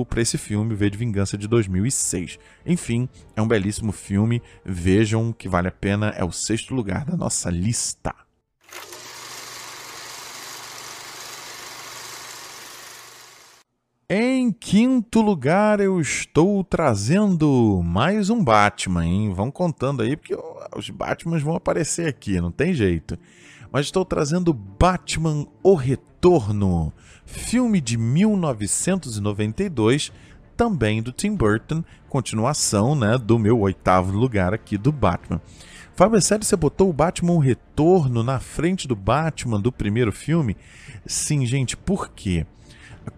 para 0.08 0.22
esse 0.22 0.38
filme, 0.38 0.76
V 0.76 0.90
de 0.92 0.98
Vingança 0.98 1.38
de 1.38 1.48
2006. 1.48 2.38
Enfim, 2.66 3.10
é 3.36 3.42
um 3.42 3.48
belíssimo 3.48 3.92
filme, 3.92 4.42
vejam 4.64 5.34
que 5.34 5.50
vale 5.50 5.68
a 5.68 5.72
pena, 5.72 6.10
é 6.10 6.24
o 6.24 6.32
sexto 6.32 6.76
lugar 6.76 7.04
da 7.04 7.18
nossa 7.18 7.50
lista. 7.50 8.14
Em 14.10 14.52
quinto 14.52 15.20
lugar, 15.20 15.82
eu 15.82 16.00
estou 16.00 16.64
trazendo 16.64 17.82
mais 17.84 18.30
um 18.30 18.42
Batman, 18.42 19.06
hein? 19.06 19.34
Vão 19.34 19.52
contando 19.52 20.02
aí, 20.02 20.16
porque 20.16 20.38
os 20.76 20.90
Batmans 20.90 21.42
vão 21.42 21.56
aparecer 21.56 22.08
aqui, 22.08 22.40
não 22.40 22.52
tem 22.52 22.74
jeito. 22.74 23.18
Mas 23.70 23.88
estou 23.88 24.06
trazendo 24.06 24.54
Batman 24.54 25.46
O 25.62 25.76
Retorno, 25.76 26.94
filme 27.28 27.80
de 27.82 27.98
1992, 27.98 30.12
também 30.56 31.04
do 31.04 31.12
Tim 31.12 31.36
Burton, 31.36 31.84
continuação 32.10 32.96
né, 32.96 33.18
do 33.18 33.38
meu 33.38 33.60
oitavo 33.60 34.18
lugar 34.18 34.54
aqui 34.54 34.78
do 34.78 34.92
Batman. 34.92 35.42
Fábio, 35.94 36.18
é 36.18 36.22
sério, 36.22 36.46
você 36.46 36.56
botou 36.56 36.90
o 36.90 36.94
Batman 36.94 37.44
Retorno 37.44 38.24
na 38.24 38.40
frente 38.40 38.88
do 38.88 38.96
Batman 38.96 39.60
do 39.60 39.72
primeiro 39.72 40.12
filme? 40.12 40.56
Sim, 41.06 41.46
gente, 41.46 41.76
por 41.76 42.10
quê? 42.10 42.46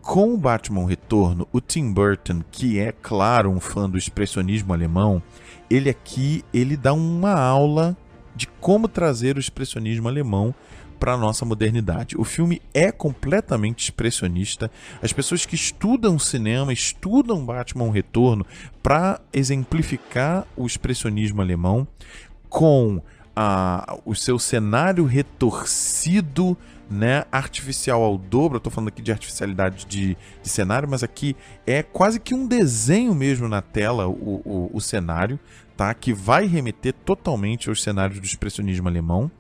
Com 0.02 0.34
o 0.34 0.38
Batman 0.38 0.88
Retorno, 0.88 1.48
o 1.52 1.62
Tim 1.62 1.92
Burton, 1.92 2.42
que 2.52 2.80
é, 2.80 2.92
claro, 2.92 3.52
um 3.52 3.60
fã 3.60 3.90
do 3.90 3.98
expressionismo 3.98 4.74
alemão, 4.74 5.22
ele 5.70 5.90
aqui 5.90 6.44
ele 6.54 6.76
dá 6.76 6.94
uma 6.94 7.34
aula 7.34 7.96
de 8.36 8.48
como 8.48 8.88
trazer 8.88 9.36
o 9.36 9.40
expressionismo 9.40 10.08
alemão 10.08 10.54
para 11.00 11.14
a 11.14 11.18
nossa 11.18 11.46
modernidade. 11.46 12.18
O 12.18 12.24
filme 12.24 12.62
é 12.74 12.92
completamente 12.92 13.84
expressionista. 13.86 14.70
As 15.02 15.14
pessoas 15.14 15.46
que 15.46 15.56
estudam 15.56 16.20
cinema, 16.20 16.74
estudam 16.74 17.46
Batman 17.46 17.92
Retorno 17.92 18.46
para 18.84 19.22
exemplificar 19.32 20.46
o 20.56 20.66
expressionismo 20.66 21.42
alemão 21.42 21.88
com 22.50 23.02
a, 23.36 23.98
o 24.06 24.14
seu 24.14 24.38
cenário 24.38 25.06
retorcido 25.06 26.58
né, 26.90 27.24
artificial 27.32 28.04
ao 28.04 28.18
dobro. 28.18 28.58
Eu 28.58 28.60
tô 28.60 28.70
falando 28.70 28.90
aqui 28.90 29.02
de 29.02 29.12
artificialidade 29.12 29.86
de, 29.86 30.18
de, 30.42 30.50
cenário, 30.50 30.90
mas 30.90 31.04
aqui 31.04 31.36
é 31.66 31.84
quase 31.84 32.20
que 32.20 32.34
um 32.34 32.48
desenho 32.48 33.14
mesmo 33.14 33.48
na 33.48 33.62
tela 33.62 34.08
o, 34.08 34.42
o, 34.44 34.72
o 34.74 34.82
cenário, 34.82 35.40
tá? 35.78 35.94
Que 35.94 36.12
vai 36.12 36.48
remeter 36.48 36.94
totalmente 37.06 37.70
aos 37.70 37.84
cenários 37.84 38.20
do 38.20 38.26
expressionismo 38.26 38.88
alemão. 38.88 39.32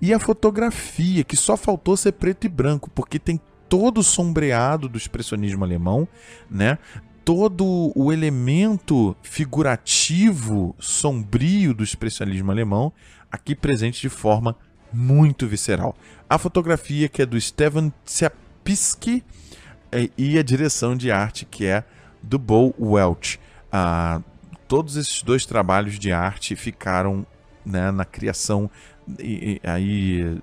E 0.00 0.12
a 0.12 0.18
fotografia, 0.18 1.24
que 1.24 1.36
só 1.36 1.56
faltou 1.56 1.96
ser 1.96 2.12
preto 2.12 2.44
e 2.46 2.48
branco, 2.48 2.90
porque 2.90 3.18
tem 3.18 3.40
todo 3.68 3.98
o 3.98 4.04
sombreado 4.04 4.88
do 4.88 4.98
expressionismo 4.98 5.64
alemão, 5.64 6.06
né? 6.50 6.78
Todo 7.24 7.92
o 7.94 8.12
elemento 8.12 9.16
figurativo, 9.22 10.74
sombrio 10.78 11.74
do 11.74 11.82
expressionismo 11.82 12.50
alemão, 12.50 12.92
aqui 13.30 13.54
presente 13.54 14.00
de 14.00 14.08
forma 14.08 14.56
muito 14.92 15.46
visceral. 15.46 15.96
A 16.28 16.38
fotografia 16.38 17.08
que 17.08 17.22
é 17.22 17.26
do 17.26 17.40
Steven 17.40 17.92
Tsapisky 18.04 19.24
é, 19.90 20.08
e 20.16 20.38
a 20.38 20.42
direção 20.42 20.96
de 20.96 21.10
arte 21.10 21.44
que 21.44 21.66
é 21.66 21.84
do 22.22 22.38
Bo 22.38 22.74
Welch. 22.78 23.40
Ah, 23.72 24.20
todos 24.68 24.96
esses 24.96 25.22
dois 25.22 25.44
trabalhos 25.44 25.98
de 25.98 26.12
arte 26.12 26.54
ficaram 26.56 27.26
né, 27.64 27.90
na 27.90 28.04
criação 28.04 28.70
aí 29.64 30.40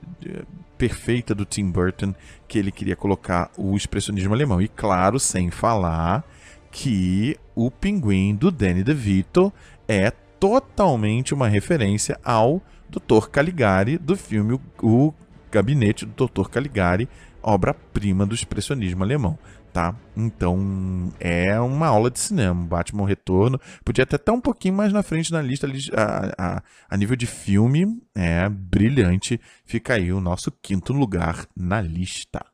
perfeita 0.78 1.36
do 1.36 1.45
Tim 1.45 1.69
Burton 1.69 2.13
que 2.47 2.58
ele 2.58 2.71
queria 2.71 2.95
colocar 2.95 3.52
o 3.58 3.76
expressionismo 3.76 4.34
alemão 4.34 4.62
e 4.62 4.67
claro 4.67 5.19
sem 5.19 5.49
falar 5.49 6.23
que 6.71 7.38
o 7.56 7.69
pinguim 7.69 8.36
do 8.36 8.49
Danny 8.49 8.84
DeVito 8.84 9.54
é 9.88 10.12
totalmente 10.39 11.34
uma 11.34 11.47
referência 11.47 12.19
ao 12.23 12.62
Dr. 12.89 13.28
Caligari, 13.30 13.97
do 13.97 14.17
filme 14.17 14.60
O 14.82 15.13
Gabinete 15.52 16.06
do 16.06 16.28
Dr. 16.28 16.49
Caligari, 16.49 17.08
obra-prima 17.41 18.26
do 18.26 18.36
expressionismo 18.36 19.04
alemão. 19.04 19.38
Tá? 19.73 19.95
Então 20.15 21.12
é 21.19 21.59
uma 21.59 21.88
aula 21.88 22.12
de 22.12 22.19
cinema. 22.19 22.53
Batman 22.63 23.07
Retorno 23.07 23.59
podia 23.83 24.03
até 24.03 24.17
estar 24.17 24.31
um 24.31 24.39
pouquinho 24.39 24.75
mais 24.75 24.93
na 24.93 25.01
frente 25.01 25.31
na 25.31 25.41
lista 25.41 25.67
a, 25.95 26.57
a, 26.57 26.63
a 26.88 26.97
nível 26.97 27.15
de 27.15 27.25
filme. 27.25 27.99
É 28.13 28.47
brilhante. 28.47 29.41
Fica 29.65 29.95
aí 29.95 30.13
o 30.13 30.21
nosso 30.21 30.51
quinto 30.51 30.93
lugar 30.93 31.47
na 31.57 31.81
lista. 31.81 32.45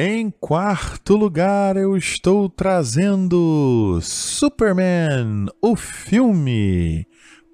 Em 0.00 0.30
quarto 0.30 1.16
lugar, 1.16 1.76
eu 1.76 1.96
estou 1.96 2.48
trazendo 2.48 3.98
Superman, 4.00 5.46
o 5.60 5.74
filme. 5.74 7.04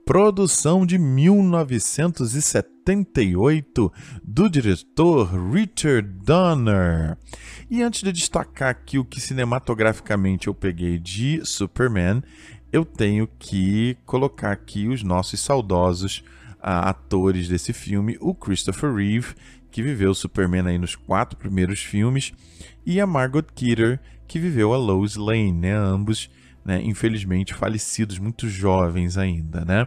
Produção 0.04 0.84
de 0.84 0.98
1978 0.98 3.92
do 4.22 4.50
diretor 4.50 5.30
Richard 5.50 6.06
Donner. 6.24 7.16
E 7.70 7.82
antes 7.82 8.02
de 8.02 8.12
destacar 8.12 8.68
aqui 8.68 8.98
o 8.98 9.04
que 9.04 9.18
cinematograficamente 9.20 10.48
eu 10.48 10.54
peguei 10.54 10.98
de 10.98 11.40
Superman, 11.44 12.22
eu 12.72 12.84
tenho 12.84 13.28
que 13.38 13.96
colocar 14.04 14.50
aqui 14.52 14.88
os 14.88 15.02
nossos 15.02 15.40
saudosos 15.40 16.22
uh, 16.58 16.62
atores 16.62 17.48
desse 17.48 17.72
filme, 17.72 18.18
o 18.20 18.34
Christopher 18.34 18.94
Reeve 18.94 19.34
que 19.74 19.82
viveu 19.82 20.14
Superman 20.14 20.68
aí 20.68 20.78
nos 20.78 20.94
quatro 20.94 21.36
primeiros 21.36 21.80
filmes, 21.80 22.32
e 22.86 23.00
a 23.00 23.06
Margot 23.08 23.42
Kidder, 23.56 23.98
que 24.28 24.38
viveu 24.38 24.72
a 24.72 24.76
Lois 24.76 25.16
Lane, 25.16 25.50
né? 25.50 25.74
Ambos, 25.74 26.30
né, 26.64 26.80
infelizmente, 26.82 27.54
falecidos, 27.54 28.18
muito 28.18 28.48
jovens 28.48 29.18
ainda, 29.18 29.64
né? 29.64 29.86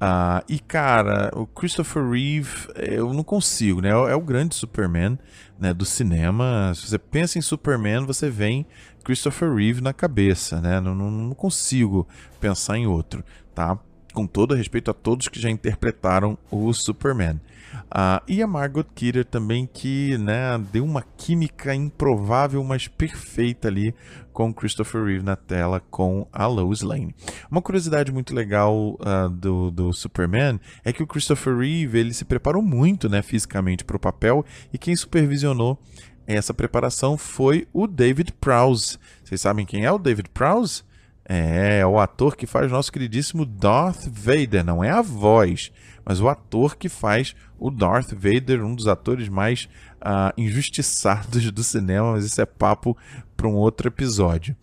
Ah, 0.00 0.44
e 0.48 0.58
cara, 0.58 1.30
o 1.34 1.46
Christopher 1.46 2.06
Reeve, 2.08 2.68
eu 2.76 3.12
não 3.14 3.22
consigo, 3.22 3.80
né? 3.80 3.90
É 3.90 4.14
o 4.14 4.20
grande 4.20 4.54
Superman 4.54 5.18
né, 5.58 5.72
do 5.72 5.84
cinema. 5.84 6.72
Se 6.74 6.88
você 6.88 6.98
pensa 6.98 7.38
em 7.38 7.42
Superman, 7.42 8.04
você 8.04 8.28
vem 8.28 8.66
Christopher 9.04 9.54
Reeve 9.54 9.80
na 9.80 9.92
cabeça, 9.92 10.60
né? 10.60 10.80
Não, 10.80 10.94
não, 10.94 11.10
não 11.10 11.34
consigo 11.34 12.06
pensar 12.40 12.76
em 12.76 12.86
outro, 12.86 13.24
tá? 13.54 13.78
Com 14.12 14.26
todo 14.26 14.54
respeito 14.54 14.90
a 14.90 14.94
todos 14.94 15.28
que 15.28 15.40
já 15.40 15.48
interpretaram 15.48 16.36
o 16.50 16.72
Superman. 16.72 17.40
Uh, 17.84 18.20
e 18.26 18.42
a 18.42 18.46
Margot 18.46 18.84
Kidder 18.94 19.24
também, 19.24 19.68
que 19.72 20.18
né, 20.18 20.58
deu 20.72 20.84
uma 20.84 21.02
química 21.16 21.74
improvável, 21.74 22.62
mas 22.64 22.88
perfeita 22.88 23.68
ali 23.68 23.94
com 24.32 24.52
Christopher 24.52 25.04
Reeve 25.04 25.22
na 25.22 25.36
tela 25.36 25.80
com 25.90 26.26
a 26.32 26.46
Lois 26.46 26.82
Lane. 26.82 27.14
Uma 27.50 27.62
curiosidade 27.62 28.10
muito 28.10 28.34
legal 28.34 28.98
uh, 29.00 29.30
do, 29.30 29.70
do 29.70 29.92
Superman 29.92 30.60
é 30.84 30.92
que 30.92 31.02
o 31.02 31.06
Christopher 31.06 31.56
Reeve 31.56 31.98
ele 31.98 32.12
se 32.12 32.24
preparou 32.24 32.62
muito 32.62 33.08
né, 33.08 33.22
fisicamente 33.22 33.84
para 33.84 33.96
o 33.96 34.00
papel 34.00 34.44
e 34.72 34.78
quem 34.78 34.96
supervisionou 34.96 35.78
essa 36.26 36.54
preparação 36.54 37.16
foi 37.16 37.68
o 37.72 37.86
David 37.86 38.32
Prowse. 38.40 38.98
Vocês 39.22 39.40
sabem 39.40 39.66
quem 39.66 39.84
é 39.84 39.92
o 39.92 39.98
David 39.98 40.30
Prowse? 40.30 40.82
É, 41.26 41.78
é 41.78 41.86
o 41.86 41.98
ator 41.98 42.36
que 42.36 42.46
faz 42.46 42.70
nosso 42.70 42.92
queridíssimo 42.92 43.46
Darth 43.46 44.06
Vader, 44.08 44.64
não 44.64 44.84
é 44.84 44.90
a 44.90 45.00
voz, 45.00 45.72
mas 46.04 46.20
o 46.20 46.28
ator 46.28 46.76
que 46.76 46.88
faz 46.88 47.34
o 47.58 47.70
Darth 47.70 48.12
Vader, 48.12 48.64
um 48.64 48.74
dos 48.74 48.86
atores 48.86 49.28
mais 49.28 49.68
uh, 50.02 50.32
injustiçados 50.36 51.50
do 51.50 51.64
cinema, 51.64 52.12
mas 52.12 52.24
isso 52.24 52.40
é 52.40 52.46
papo 52.46 52.96
para 53.36 53.48
um 53.48 53.54
outro 53.54 53.88
episódio. 53.88 54.54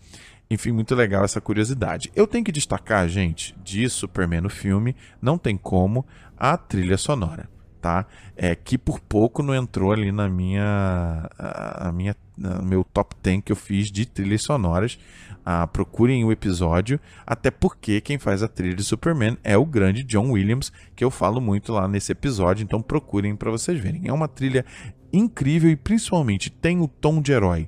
Enfim, 0.52 0.72
muito 0.72 0.94
legal 0.94 1.24
essa 1.24 1.40
curiosidade. 1.40 2.12
Eu 2.16 2.28
tenho 2.28 2.44
que 2.44 2.52
destacar, 2.52 3.08
gente, 3.08 3.56
de 3.64 3.90
Superman 3.90 4.42
no 4.42 4.50
filme, 4.50 4.96
não 5.22 5.38
tem 5.38 5.56
como, 5.58 6.06
a 6.38 6.58
trilha 6.58 6.98
sonora, 6.98 7.50
tá? 7.80 8.06
É 8.36 8.54
que 8.54 8.78
por 8.78 9.00
pouco 9.00 9.42
não 9.42 9.56
entrou 9.56 9.94
ali 9.94 10.12
na 10.12 10.28
minha, 10.28 11.30
a 11.38 11.92
minha 11.94 12.16
no 12.42 12.64
meu 12.64 12.84
top 12.84 13.16
10 13.22 13.44
que 13.46 13.52
eu 13.52 13.56
fiz 13.56 13.92
de 13.92 14.06
trilhas 14.06 14.42
sonoras. 14.42 14.98
Ah, 15.46 15.66
procurem 15.66 16.24
o 16.24 16.32
episódio, 16.32 17.00
até 17.26 17.50
porque 17.50 18.00
quem 18.00 18.20
faz 18.20 18.44
a 18.44 18.48
trilha 18.48 18.76
de 18.76 18.84
Superman 18.84 19.38
é 19.44 19.58
o 19.58 19.66
grande 19.66 20.04
John 20.04 20.32
Williams, 20.32 20.72
que 20.96 21.04
eu 21.04 21.10
falo 21.10 21.42
muito 21.42 21.74
lá 21.74 21.88
nesse 21.88 22.12
episódio, 22.12 22.64
então 22.64 22.82
procurem 22.82 23.36
para 23.36 23.50
vocês 23.50 23.80
verem. 23.80 24.08
É 24.08 24.14
uma 24.14 24.28
trilha 24.28 24.64
incrível 25.12 25.70
e 25.70 25.76
principalmente 25.76 26.52
tem 26.52 26.80
o 26.80 26.88
tom 26.88 27.22
de 27.22 27.32
herói, 27.32 27.68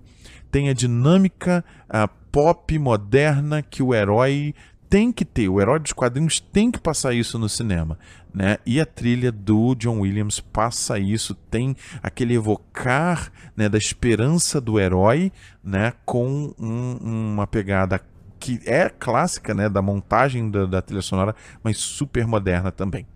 tem 0.52 0.70
a 0.70 0.74
dinâmica 0.74 1.66
a 1.90 2.08
pop 2.08 2.78
moderna 2.80 3.62
que 3.62 3.84
o 3.84 3.94
herói 3.94 4.54
tem 4.94 5.12
que 5.12 5.26
ter, 5.26 5.50
o 5.50 5.60
herói 5.60 5.80
dos 5.80 5.92
quadrinhos 5.92 6.40
tem 6.40 6.70
que 6.70 6.80
passar 6.80 7.16
isso 7.16 7.40
no 7.40 7.50
cinema, 7.50 7.98
né? 8.32 8.60
E 8.64 8.80
a 8.80 8.86
trilha 8.86 9.32
do 9.32 9.74
John 9.74 10.02
Williams 10.02 10.40
passa 10.40 11.00
isso, 11.00 11.34
tem 11.34 11.76
aquele 12.04 12.36
evocar 12.36 13.32
né, 13.58 13.68
da 13.68 13.80
esperança 13.80 14.62
do 14.62 14.80
herói, 14.80 15.32
né? 15.64 15.94
Com 16.06 16.54
um, 16.60 16.98
uma 17.02 17.48
pegada 17.48 18.00
que 18.40 18.62
é 18.68 18.88
clássica, 18.88 19.56
né? 19.56 19.68
Da 19.68 19.82
montagem 19.82 20.52
da, 20.52 20.68
da 20.68 20.80
trilha 20.80 21.02
sonora, 21.02 21.36
mas 21.64 21.80
super 21.80 22.28
moderna 22.28 22.72
também. 22.72 23.08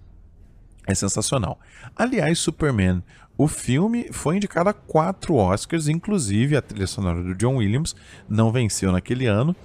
É 0.88 0.96
sensacional. 0.96 1.60
Aliás, 1.96 2.40
Superman, 2.40 3.04
o 3.38 3.48
filme 3.48 4.08
foi 4.12 4.38
indicado 4.38 4.68
a 4.68 4.74
quatro 4.74 5.36
Oscars, 5.36 5.88
inclusive 5.88 6.58
a 6.58 6.62
trilha 6.64 6.88
sonora 6.88 7.22
do 7.22 7.36
John 7.36 7.58
Williams 7.58 7.96
não 8.28 8.52
venceu 8.52 8.92
naquele 8.92 9.28
ano. 9.28 9.56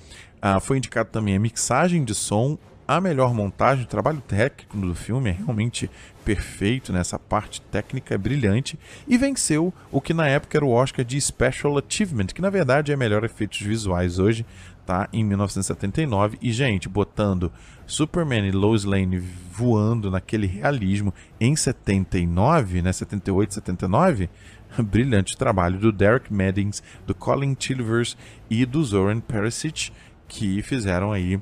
Ah, 0.44 0.58
foi 0.58 0.78
indicado 0.78 1.08
também 1.08 1.36
a 1.36 1.38
mixagem 1.38 2.02
de 2.02 2.16
som, 2.16 2.58
a 2.86 3.00
melhor 3.00 3.32
montagem, 3.32 3.84
o 3.84 3.88
trabalho 3.88 4.20
técnico 4.20 4.76
do 4.76 4.92
filme 4.92 5.30
é 5.30 5.32
realmente 5.32 5.88
perfeito, 6.24 6.92
nessa 6.92 7.16
né? 7.16 7.22
parte 7.28 7.60
técnica 7.60 8.14
é 8.14 8.18
brilhante, 8.18 8.76
e 9.06 9.16
venceu 9.16 9.72
o 9.90 10.00
que 10.00 10.12
na 10.12 10.26
época 10.26 10.58
era 10.58 10.64
o 10.64 10.72
Oscar 10.72 11.04
de 11.04 11.20
Special 11.20 11.78
Achievement, 11.78 12.26
que 12.26 12.42
na 12.42 12.50
verdade 12.50 12.90
é 12.90 12.96
melhor 12.96 13.22
efeitos 13.22 13.60
visuais 13.60 14.18
hoje, 14.18 14.44
tá? 14.84 15.08
Em 15.12 15.24
1979. 15.24 16.38
E, 16.42 16.52
gente, 16.52 16.88
botando 16.88 17.52
Superman 17.86 18.48
e 18.48 18.50
Lois 18.50 18.82
Lane 18.82 19.18
voando 19.50 20.10
naquele 20.10 20.48
realismo 20.48 21.14
em 21.40 21.54
79, 21.54 22.82
né? 22.82 22.92
78, 22.92 23.54
79. 23.54 24.28
Brilhante 24.82 25.36
trabalho 25.36 25.78
do 25.78 25.92
Derek 25.92 26.32
Maddings, 26.32 26.82
do 27.06 27.14
Colin 27.14 27.56
Chilvers 27.58 28.16
e 28.50 28.66
do 28.66 28.82
Zoran 28.82 29.20
Perisic 29.20 29.92
que 30.32 30.62
fizeram 30.62 31.12
aí 31.12 31.38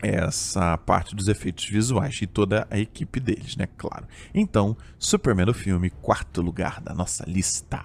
essa 0.00 0.78
parte 0.78 1.16
dos 1.16 1.26
efeitos 1.26 1.64
visuais 1.64 2.16
e 2.22 2.26
toda 2.26 2.66
a 2.70 2.78
equipe 2.78 3.18
deles, 3.18 3.56
né? 3.56 3.66
Claro. 3.76 4.06
Então, 4.32 4.76
Superman 4.98 5.46
do 5.46 5.54
filme, 5.54 5.90
quarto 5.90 6.40
lugar 6.40 6.80
da 6.80 6.94
nossa 6.94 7.24
lista. 7.26 7.82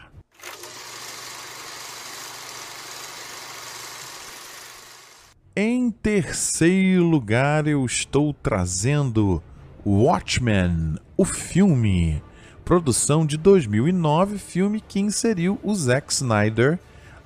Em 5.55 5.89
terceiro 5.89 7.03
lugar, 7.03 7.67
eu 7.67 7.83
estou 7.83 8.33
trazendo 8.33 9.41
Watchmen, 9.85 10.97
o 11.17 11.25
filme. 11.25 12.21
Produção 12.63 13.25
de 13.25 13.35
2009, 13.35 14.37
filme 14.37 14.79
que 14.79 14.99
inseriu 14.99 15.59
o 15.63 15.73
Zack 15.73 16.13
Snyder 16.13 16.79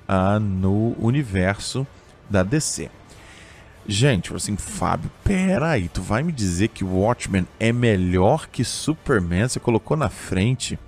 uh, 0.08 0.40
no 0.40 0.96
universo 0.98 1.86
da 2.30 2.44
DC. 2.44 2.90
Gente, 3.88 4.34
assim, 4.34 4.58
Fábio, 4.58 5.12
peraí, 5.24 5.88
tu 5.88 6.02
vai 6.02 6.24
me 6.24 6.32
dizer 6.32 6.70
que 6.70 6.84
o 6.84 7.02
Watchmen 7.02 7.48
é 7.60 7.72
melhor 7.72 8.48
que 8.48 8.64
Superman? 8.64 9.48
Você 9.48 9.60
colocou 9.60 9.96
na 9.96 10.10
frente. 10.10 10.80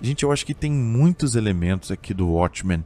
Gente, 0.00 0.22
eu 0.22 0.30
acho 0.30 0.46
que 0.46 0.54
tem 0.54 0.70
muitos 0.70 1.34
elementos 1.34 1.90
aqui 1.90 2.14
do 2.14 2.28
Watchmen 2.28 2.84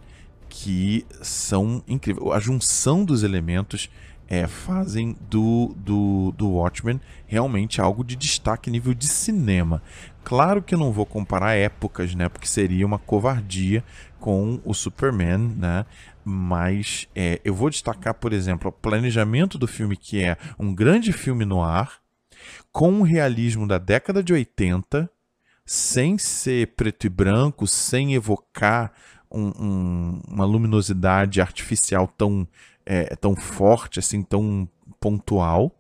que 0.49 1.05
são 1.20 1.83
incríveis. 1.87 2.31
A 2.33 2.40
junção 2.40 3.05
dos 3.05 3.23
elementos 3.23 3.90
é, 4.27 4.47
fazem 4.47 5.16
do, 5.29 5.75
do, 5.77 6.33
do 6.37 6.49
Watchmen 6.49 7.01
realmente 7.27 7.81
algo 7.81 8.03
de 8.03 8.16
destaque 8.16 8.70
nível 8.70 8.94
de 8.94 9.07
cinema. 9.07 9.83
Claro 10.25 10.62
que 10.62 10.75
eu 10.75 10.79
não 10.79 10.90
vou 10.90 11.05
comparar 11.05 11.55
épocas, 11.55 12.14
né? 12.14 12.29
Porque 12.29 12.47
seria 12.47 12.87
uma 12.87 12.99
covardia 12.99 13.85
com 14.18 14.59
o 14.64 14.73
Superman, 14.73 15.55
né? 15.57 15.85
Mas 16.24 17.08
é, 17.14 17.40
eu 17.44 17.54
vou 17.54 17.68
destacar, 17.68 18.14
por 18.14 18.32
exemplo, 18.32 18.68
o 18.68 18.72
planejamento 18.72 19.58
do 19.58 19.66
filme, 19.66 19.96
que 19.96 20.22
é 20.22 20.37
um 20.58 20.74
grande 20.74 21.12
filme 21.12 21.44
no 21.44 21.62
ar, 21.62 22.00
com 22.72 22.90
um 22.90 23.02
realismo 23.02 23.66
da 23.66 23.78
década 23.78 24.22
de 24.22 24.32
80, 24.32 25.10
sem 25.64 26.18
ser 26.18 26.74
preto 26.74 27.06
e 27.06 27.08
branco, 27.08 27.66
sem 27.66 28.14
evocar 28.14 28.92
um, 29.30 29.52
um, 29.58 30.22
uma 30.28 30.44
luminosidade 30.44 31.40
artificial 31.40 32.06
tão, 32.06 32.46
é, 32.84 33.16
tão 33.16 33.34
forte, 33.34 33.98
assim, 33.98 34.22
tão 34.22 34.68
pontual. 35.00 35.72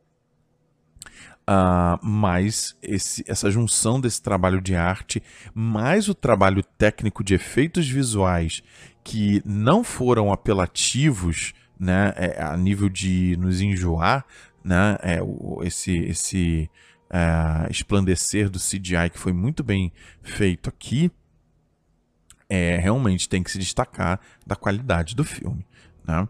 Uh, 1.46 2.00
mas 2.02 2.74
esse, 2.82 3.22
essa 3.28 3.50
junção 3.50 4.00
desse 4.00 4.22
trabalho 4.22 4.62
de 4.62 4.74
arte, 4.74 5.22
mais 5.54 6.08
o 6.08 6.14
trabalho 6.14 6.64
técnico 6.78 7.22
de 7.22 7.34
efeitos 7.34 7.86
visuais 7.86 8.62
que 9.04 9.42
não 9.44 9.84
foram 9.84 10.32
apelativos 10.32 11.52
né, 11.78 12.14
é, 12.16 12.42
a 12.42 12.56
nível 12.56 12.88
de 12.88 13.36
nos 13.36 13.60
enjoar, 13.60 14.24
né, 14.64 14.96
é, 15.02 15.18
esse, 15.66 15.94
esse 15.96 16.70
é, 17.10 17.70
esplandecer 17.70 18.48
do 18.48 18.58
CGI 18.58 19.10
que 19.12 19.18
foi 19.18 19.32
muito 19.32 19.62
bem 19.62 19.92
feito 20.22 20.70
aqui, 20.70 21.10
é, 22.48 22.76
realmente 22.78 23.28
tem 23.28 23.42
que 23.42 23.50
se 23.50 23.58
destacar 23.58 24.18
da 24.46 24.56
qualidade 24.56 25.14
do 25.14 25.24
filme. 25.24 25.66
Né? 26.06 26.28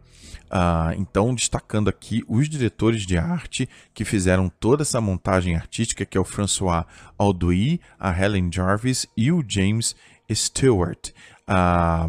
Ah, 0.50 0.92
então, 0.96 1.34
destacando 1.34 1.88
aqui 1.88 2.22
os 2.28 2.48
diretores 2.48 3.04
de 3.04 3.18
arte 3.18 3.68
que 3.92 4.04
fizeram 4.04 4.48
toda 4.48 4.82
essa 4.82 5.00
montagem 5.00 5.56
artística, 5.56 6.04
que 6.04 6.16
é 6.16 6.20
o 6.20 6.24
François 6.24 6.84
Alduy, 7.18 7.80
a 7.98 8.16
Helen 8.16 8.50
Jarvis 8.52 9.06
e 9.16 9.32
o 9.32 9.44
James 9.46 9.96
Stewart. 10.32 11.10
Ah, 11.46 12.08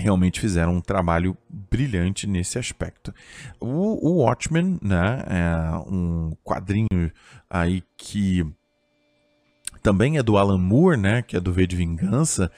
realmente 0.00 0.40
fizeram 0.40 0.74
um 0.74 0.80
trabalho 0.80 1.36
brilhante 1.48 2.26
nesse 2.26 2.58
aspecto. 2.58 3.14
O, 3.60 4.08
o 4.08 4.22
Watchmen, 4.22 4.78
né, 4.82 5.24
é 5.28 5.76
um 5.86 6.32
quadrinho 6.42 7.12
aí 7.48 7.82
que 7.96 8.44
também 9.82 10.18
é 10.18 10.22
do 10.22 10.36
Alan 10.36 10.58
Moore, 10.58 10.96
né, 10.96 11.22
que 11.22 11.36
é 11.36 11.40
do 11.40 11.52
V 11.52 11.66
de 11.66 11.76
Vingança, 11.76 12.50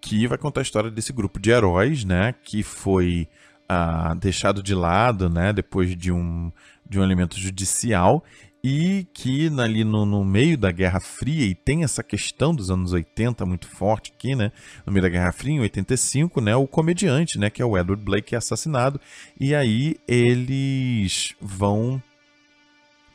que 0.00 0.26
vai 0.26 0.38
contar 0.38 0.60
a 0.60 0.62
história 0.62 0.90
desse 0.90 1.12
grupo 1.12 1.40
de 1.40 1.50
heróis, 1.50 2.04
né, 2.04 2.34
que 2.42 2.62
foi 2.62 3.28
uh, 3.70 4.14
deixado 4.16 4.62
de 4.62 4.74
lado, 4.74 5.28
né, 5.28 5.52
depois 5.52 5.96
de 5.96 6.12
um 6.12 6.52
de 6.88 6.98
um 6.98 7.02
elemento 7.02 7.38
judicial 7.38 8.24
e 8.62 9.06
que 9.14 9.48
ali 9.60 9.84
no, 9.84 10.04
no, 10.04 10.24
meio 10.24 10.58
da 10.58 10.72
Guerra 10.72 11.00
Fria, 11.00 11.46
e 11.46 11.54
tem 11.54 11.84
essa 11.84 12.02
questão 12.02 12.54
dos 12.54 12.70
anos 12.70 12.92
80 12.92 13.46
muito 13.46 13.68
forte 13.68 14.12
aqui, 14.14 14.34
né? 14.34 14.50
No 14.84 14.92
meio 14.92 15.02
da 15.02 15.08
Guerra 15.08 15.32
Fria, 15.32 15.54
em 15.54 15.60
85, 15.60 16.40
né? 16.40 16.56
O 16.56 16.66
comediante, 16.66 17.38
né? 17.38 17.50
Que 17.50 17.62
é 17.62 17.64
o 17.64 17.78
Edward 17.78 18.02
Blake, 18.02 18.34
é 18.34 18.38
assassinado. 18.38 19.00
E 19.38 19.54
aí 19.54 19.96
eles 20.08 21.34
vão 21.40 22.02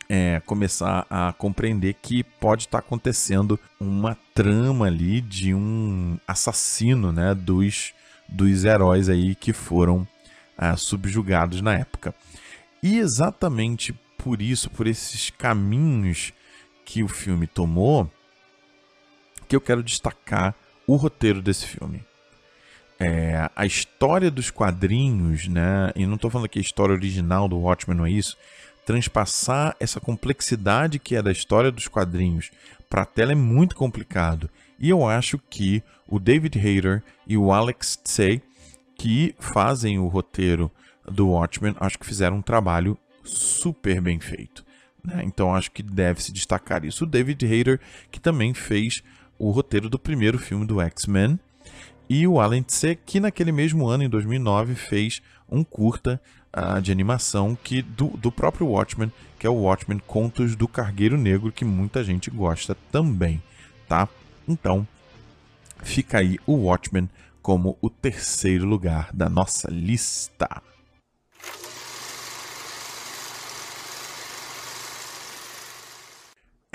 é, 0.07 0.41
começar 0.45 1.05
a 1.09 1.33
compreender 1.33 1.95
que 2.01 2.23
pode 2.23 2.63
estar 2.63 2.81
tá 2.81 2.85
acontecendo 2.85 3.59
uma 3.79 4.17
trama 4.33 4.85
ali 4.85 5.19
de 5.19 5.53
um 5.53 6.17
assassino, 6.25 7.11
né? 7.11 7.35
Dos, 7.35 7.93
dos 8.29 8.63
heróis 8.63 9.09
aí 9.09 9.35
que 9.35 9.51
foram 9.51 10.07
ah, 10.57 10.77
subjugados 10.77 11.61
na 11.61 11.73
época. 11.73 12.15
E 12.81 12.97
exatamente 12.97 13.93
por 14.23 14.41
isso, 14.41 14.69
por 14.69 14.87
esses 14.87 15.29
caminhos 15.29 16.31
que 16.85 17.03
o 17.03 17.09
filme 17.09 17.45
tomou, 17.45 18.09
que 19.49 19.55
eu 19.55 19.59
quero 19.59 19.83
destacar 19.83 20.55
o 20.87 20.95
roteiro 20.95 21.41
desse 21.41 21.67
filme. 21.67 22.01
É, 22.97 23.49
a 23.53 23.65
história 23.65 24.31
dos 24.31 24.49
quadrinhos, 24.49 25.49
né? 25.49 25.91
E 25.93 26.05
não 26.05 26.15
estou 26.15 26.31
falando 26.31 26.45
aqui 26.45 26.57
a 26.57 26.61
história 26.61 26.95
original 26.95 27.49
do 27.49 27.57
Watchmen, 27.57 27.97
não 27.97 28.05
é 28.05 28.11
isso. 28.11 28.37
Transpassar 28.85 29.75
essa 29.77 29.99
complexidade 29.99 30.99
que 30.99 31.17
é 31.17 31.21
da 31.21 31.31
história 31.31 31.69
dos 31.69 31.89
quadrinhos 31.89 32.49
para 32.89 33.01
a 33.01 33.05
tela 33.05 33.33
é 33.33 33.35
muito 33.35 33.75
complicado. 33.75 34.49
E 34.79 34.89
eu 34.89 35.05
acho 35.05 35.37
que 35.49 35.83
o 36.07 36.17
David 36.17 36.57
Hayter 36.57 37.03
e 37.27 37.37
o 37.37 37.51
Alex 37.51 37.99
Tsay, 38.01 38.41
que 38.95 39.35
fazem 39.37 39.99
o 39.99 40.07
roteiro 40.07 40.71
do 41.05 41.29
Watchmen, 41.29 41.75
acho 41.77 41.99
que 41.99 42.05
fizeram 42.05 42.37
um 42.37 42.41
trabalho 42.41 42.97
super 43.23 44.01
bem 44.01 44.19
feito. 44.19 44.65
Né? 45.03 45.21
Então 45.25 45.53
acho 45.53 45.71
que 45.71 45.83
deve 45.83 46.23
se 46.23 46.31
destacar 46.31 46.85
isso. 46.85 47.03
O 47.03 47.07
David 47.07 47.45
Hayter, 47.45 47.79
que 48.11 48.19
também 48.19 48.53
fez 48.53 49.03
o 49.37 49.51
roteiro 49.51 49.89
do 49.89 49.99
primeiro 49.99 50.37
filme 50.37 50.65
do 50.65 50.79
X-Men, 50.81 51.39
e 52.09 52.27
o 52.27 52.39
Alan 52.39 52.61
Tse, 52.61 52.97
que 53.05 53.19
naquele 53.19 53.51
mesmo 53.51 53.87
ano, 53.87 54.03
em 54.03 54.09
2009, 54.09 54.75
fez 54.75 55.21
um 55.49 55.63
curta 55.63 56.21
uh, 56.55 56.81
de 56.81 56.91
animação 56.91 57.57
que 57.61 57.81
do, 57.81 58.09
do 58.17 58.31
próprio 58.31 58.67
Watchmen, 58.67 59.11
que 59.39 59.47
é 59.47 59.49
o 59.49 59.53
Watchmen 59.53 59.99
Contos 59.99 60.55
do 60.55 60.67
Cargueiro 60.67 61.17
Negro, 61.17 61.51
que 61.51 61.65
muita 61.65 62.03
gente 62.03 62.29
gosta 62.29 62.75
também, 62.91 63.41
tá? 63.87 64.07
Então, 64.47 64.87
fica 65.81 66.19
aí 66.19 66.37
o 66.45 66.53
Watchmen 66.53 67.09
como 67.41 67.77
o 67.81 67.89
terceiro 67.89 68.65
lugar 68.65 69.09
da 69.13 69.29
nossa 69.29 69.69
lista. 69.69 70.61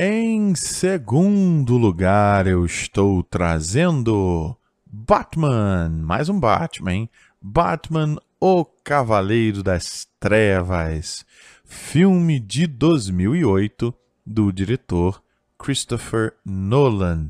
Em 0.01 0.55
segundo 0.55 1.77
lugar, 1.77 2.47
eu 2.47 2.65
estou 2.65 3.21
trazendo 3.21 4.57
Batman, 4.87 5.89
mais 5.89 6.29
um 6.29 6.39
Batman, 6.39 6.93
hein? 6.93 7.11
Batman, 7.43 8.17
o 8.39 8.65
Cavaleiro 8.65 9.61
das 9.61 10.07
Trevas, 10.21 11.27
filme 11.65 12.39
de 12.39 12.69
2008 12.69 13.93
do 14.25 14.53
diretor 14.53 15.21
Christopher 15.59 16.33
Nolan. 16.45 17.29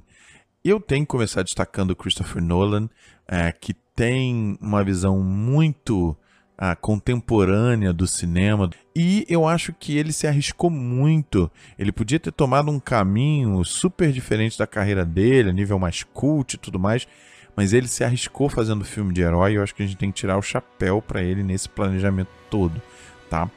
Eu 0.63 0.79
tenho 0.79 1.07
que 1.07 1.11
começar 1.11 1.43
destacando 1.43 1.97
Christopher 1.97 2.43
Nolan, 2.43 2.91
é, 3.27 3.51
que 3.51 3.73
tem 3.73 4.59
uma 4.61 4.85
visão 4.85 5.21
muito 5.23 6.15
a 6.59 6.75
contemporânea 6.75 7.93
do 7.93 8.05
cinema. 8.05 8.69
E 8.95 9.25
eu 9.29 9.47
acho 9.47 9.73
que 9.73 9.97
ele 9.97 10.13
se 10.13 10.27
arriscou 10.27 10.69
muito. 10.69 11.49
Ele 11.79 11.93
podia 11.93 12.19
ter 12.19 12.33
tomado 12.33 12.69
um 12.69 12.81
caminho 12.81 13.65
super 13.65 14.11
diferente 14.11 14.59
da 14.59 14.67
carreira 14.67 15.05
dele, 15.05 15.51
a 15.51 15.53
nível 15.53 15.79
mais 15.79 16.03
cult 16.03 16.55
e 16.55 16.59
tudo 16.59 16.81
mais. 16.81 17.07
Mas 17.55 17.73
ele 17.73 17.87
se 17.87 18.03
arriscou 18.03 18.49
fazendo 18.49 18.85
filme 18.85 19.15
de 19.15 19.23
herói. 19.23 19.57
Eu 19.57 19.63
acho 19.63 19.75
que 19.75 19.85
a 19.85 19.87
gente 19.87 19.97
tem 19.97 20.11
que 20.11 20.19
tirar 20.19 20.37
o 20.37 20.43
chapéu 20.43 21.01
para 21.01 21.23
ele 21.23 21.45
nesse 21.45 21.69
planejamento 21.69 22.31
todo, 22.51 22.83
tá? 23.31 23.49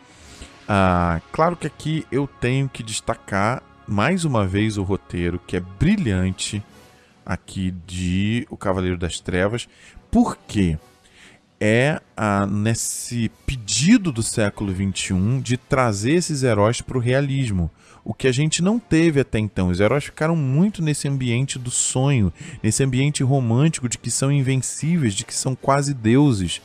Ah, 0.67 1.19
claro 1.31 1.55
que 1.55 1.67
aqui 1.67 2.05
eu 2.11 2.27
tenho 2.27 2.69
que 2.69 2.83
destacar 2.83 3.63
mais 3.87 4.25
uma 4.25 4.45
vez 4.45 4.77
o 4.77 4.83
roteiro, 4.83 5.39
que 5.45 5.57
é 5.57 5.59
brilhante 5.59 6.63
aqui 7.25 7.71
de 7.85 8.47
O 8.49 8.55
Cavaleiro 8.55 8.97
das 8.97 9.19
Trevas. 9.19 9.67
Por 10.09 10.37
quê? 10.47 10.77
É 11.63 12.01
ah, 12.17 12.47
nesse 12.47 13.29
pedido 13.45 14.11
do 14.11 14.23
século 14.23 14.73
XXI 14.73 15.39
de 15.43 15.57
trazer 15.57 16.13
esses 16.13 16.41
heróis 16.41 16.81
para 16.81 16.97
o 16.97 17.01
realismo. 17.01 17.69
O 18.03 18.15
que 18.15 18.27
a 18.27 18.31
gente 18.31 18.63
não 18.63 18.79
teve 18.79 19.19
até 19.19 19.37
então. 19.37 19.69
Os 19.69 19.79
heróis 19.79 20.05
ficaram 20.05 20.35
muito 20.35 20.81
nesse 20.81 21.07
ambiente 21.07 21.59
do 21.59 21.69
sonho, 21.69 22.33
nesse 22.63 22.83
ambiente 22.83 23.21
romântico 23.21 23.87
de 23.87 23.99
que 23.99 24.09
são 24.09 24.31
invencíveis, 24.31 25.13
de 25.13 25.23
que 25.23 25.35
são 25.35 25.53
quase 25.53 25.93
deuses. 25.93 26.63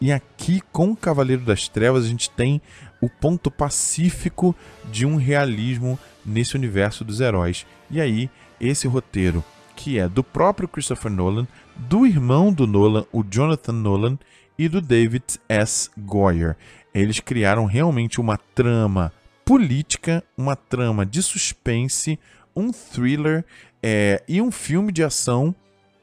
E 0.00 0.10
aqui, 0.10 0.62
com 0.72 0.92
o 0.92 0.96
Cavaleiro 0.96 1.42
das 1.42 1.68
Trevas, 1.68 2.06
a 2.06 2.08
gente 2.08 2.30
tem 2.30 2.62
o 3.02 3.08
ponto 3.10 3.50
pacífico 3.50 4.56
de 4.90 5.04
um 5.04 5.16
realismo 5.16 5.98
nesse 6.24 6.56
universo 6.56 7.04
dos 7.04 7.20
heróis. 7.20 7.66
E 7.90 8.00
aí, 8.00 8.30
esse 8.58 8.88
roteiro, 8.88 9.44
que 9.76 9.98
é 9.98 10.08
do 10.08 10.24
próprio 10.24 10.66
Christopher 10.66 11.12
Nolan, 11.12 11.46
do 11.76 12.06
irmão 12.06 12.52
do 12.52 12.66
Nolan, 12.66 13.04
o 13.12 13.22
Jonathan 13.22 13.72
Nolan, 13.72 14.18
e 14.58 14.68
do 14.68 14.80
David 14.80 15.24
S. 15.48 15.88
Goyer. 15.96 16.56
Eles 16.92 17.20
criaram 17.20 17.64
realmente 17.64 18.20
uma 18.20 18.36
trama 18.36 19.12
política, 19.44 20.22
uma 20.36 20.56
trama 20.56 21.06
de 21.06 21.22
suspense, 21.22 22.18
um 22.54 22.72
thriller 22.72 23.44
é, 23.82 24.22
e 24.26 24.42
um 24.42 24.50
filme 24.50 24.92
de 24.92 25.04
ação, 25.04 25.54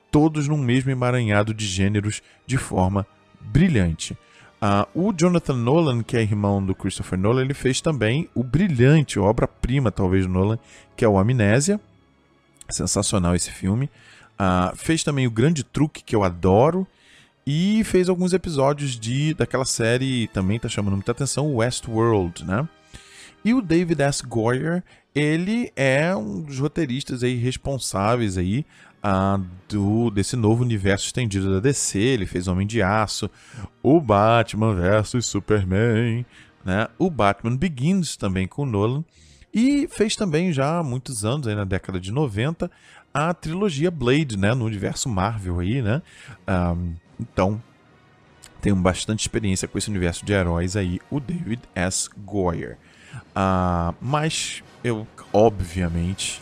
todos 0.10 0.48
num 0.48 0.58
mesmo 0.58 0.90
emaranhado 0.90 1.54
de 1.54 1.66
gêneros 1.66 2.22
de 2.48 2.58
forma 2.58 3.06
brilhante. 3.42 4.18
Uh, 4.66 5.10
o 5.10 5.14
Jonathan 5.14 5.54
Nolan, 5.54 6.02
que 6.02 6.18
é 6.18 6.22
irmão 6.22 6.66
do 6.66 6.74
Christopher 6.74 7.20
Nolan, 7.20 7.42
ele 7.42 7.54
fez 7.54 7.82
também 7.82 8.30
o 8.34 8.44
brilhante, 8.44 9.20
obra-prima 9.20 9.92
talvez 9.92 10.26
do 10.26 10.32
Nolan, 10.32 10.58
que 10.96 11.04
é 11.04 11.08
o 11.08 11.20
Amnésia. 11.20 11.80
Sensacional 12.70 13.36
esse 13.36 13.52
filme. 13.52 13.90
Uh, 14.40 14.76
fez 14.76 15.04
também 15.04 15.28
o 15.28 15.32
Grande 15.32 15.64
Truque, 15.64 16.04
que 16.04 16.16
eu 16.16 16.24
adoro. 16.24 16.88
E 17.48 17.84
fez 17.84 18.10
alguns 18.10 18.34
episódios 18.34 19.00
de 19.00 19.36
daquela 19.36 19.66
série, 19.66 20.28
também 20.30 20.60
tá 20.60 20.68
chamando 20.68 20.96
muita 20.96 21.12
atenção, 21.12 21.56
Westworld, 21.56 22.44
né? 22.44 22.68
E 23.44 23.54
o 23.54 23.62
David 23.62 24.02
S. 24.02 24.26
Goyer, 24.26 24.84
ele 25.14 25.72
é 25.76 26.16
um 26.16 26.42
dos 26.42 26.58
roteiristas 26.58 27.24
aí 27.24 27.36
responsáveis 27.36 28.36
aí 28.36 28.66
uh, 29.04 29.46
do, 29.70 30.10
desse 30.10 30.36
novo 30.36 30.64
universo 30.64 31.06
estendido 31.06 31.54
da 31.54 31.60
DC. 31.60 32.00
Ele 32.00 32.26
fez 32.26 32.48
Homem 32.48 32.66
de 32.66 32.82
Aço, 32.82 33.30
o 33.84 34.02
Batman 34.02 34.74
vs 34.74 35.24
Superman, 35.24 36.26
né? 36.66 36.88
o 36.98 37.12
Batman 37.12 37.56
Begins 37.56 38.18
também 38.18 38.48
com 38.48 38.66
Nolan. 38.66 39.06
E 39.54 39.88
fez 39.88 40.16
também 40.16 40.52
já 40.52 40.80
há 40.80 40.84
muitos 40.84 41.24
anos, 41.24 41.48
aí 41.48 41.54
na 41.56 41.64
década 41.64 42.00
de 42.00 42.12
90, 42.12 42.70
a 43.14 43.34
trilogia 43.34 43.90
Blade, 43.90 44.36
né? 44.38 44.54
No 44.54 44.66
universo 44.66 45.08
Marvel 45.08 45.60
aí, 45.60 45.82
né? 45.82 46.02
Um, 46.50 46.96
então, 47.20 47.62
tenho 48.62 48.76
bastante 48.76 49.22
experiência 49.22 49.68
com 49.68 49.78
esse 49.78 49.90
universo 49.90 50.26
de 50.26 50.34
heróis 50.34 50.76
aí, 50.76 51.00
o 51.10 51.20
David 51.20 51.62
S. 51.74 52.10
Goyer. 52.18 52.78
Uh, 53.16 53.96
mas 54.02 54.64
eu, 54.84 55.08
obviamente, 55.32 56.42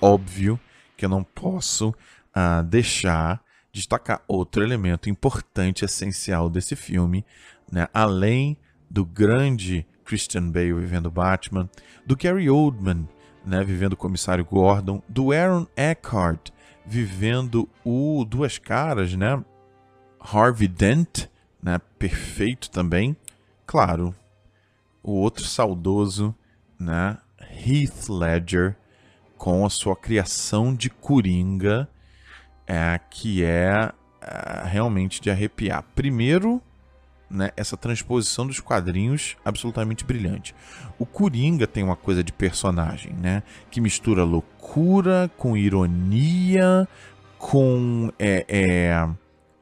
óbvio 0.00 0.58
que 0.96 1.04
eu 1.04 1.08
não 1.08 1.24
posso 1.24 1.90
uh, 1.90 2.62
deixar 2.64 3.42
de 3.72 3.80
destacar 3.80 4.22
outro 4.28 4.62
elemento 4.62 5.08
importante, 5.08 5.84
essencial 5.84 6.50
desse 6.50 6.76
filme, 6.76 7.24
né? 7.70 7.88
além 7.94 8.56
do 8.90 9.04
grande 9.04 9.86
Christian 10.04 10.50
Bale 10.50 10.74
vivendo 10.74 11.10
Batman, 11.10 11.70
do 12.04 12.14
Gary 12.14 12.50
Oldman 12.50 13.08
né, 13.44 13.62
vivendo 13.64 13.94
o 13.94 13.96
comissário 13.96 14.44
Gordon, 14.44 15.02
do 15.08 15.32
Aaron 15.32 15.66
Eckhart 15.76 16.50
vivendo 16.84 17.68
o 17.84 18.24
Duas 18.24 18.58
Caras, 18.58 19.14
né, 19.14 19.42
Harvey 20.22 20.68
Dent, 20.68 21.26
né? 21.62 21.80
Perfeito 21.98 22.70
também. 22.70 23.16
Claro, 23.66 24.14
o 25.02 25.12
outro 25.12 25.44
saudoso, 25.44 26.34
né? 26.78 27.18
Heath 27.40 28.08
Ledger, 28.08 28.76
com 29.36 29.66
a 29.66 29.70
sua 29.70 29.96
criação 29.96 30.74
de 30.74 30.88
Coringa, 30.88 31.88
é, 32.66 33.00
que 33.10 33.44
é, 33.44 33.92
é 34.20 34.62
realmente 34.64 35.20
de 35.20 35.30
arrepiar. 35.30 35.84
Primeiro, 35.94 36.62
né, 37.28 37.50
essa 37.56 37.76
transposição 37.76 38.46
dos 38.46 38.60
quadrinhos 38.60 39.36
absolutamente 39.44 40.04
brilhante. 40.04 40.54
O 40.98 41.06
Coringa 41.06 41.66
tem 41.66 41.82
uma 41.82 41.96
coisa 41.96 42.22
de 42.22 42.32
personagem, 42.32 43.12
né, 43.14 43.42
que 43.70 43.80
mistura 43.80 44.22
loucura 44.22 45.30
com 45.36 45.56
ironia, 45.56 46.86
com 47.38 48.12
é, 48.18 48.44
é, 48.48 49.08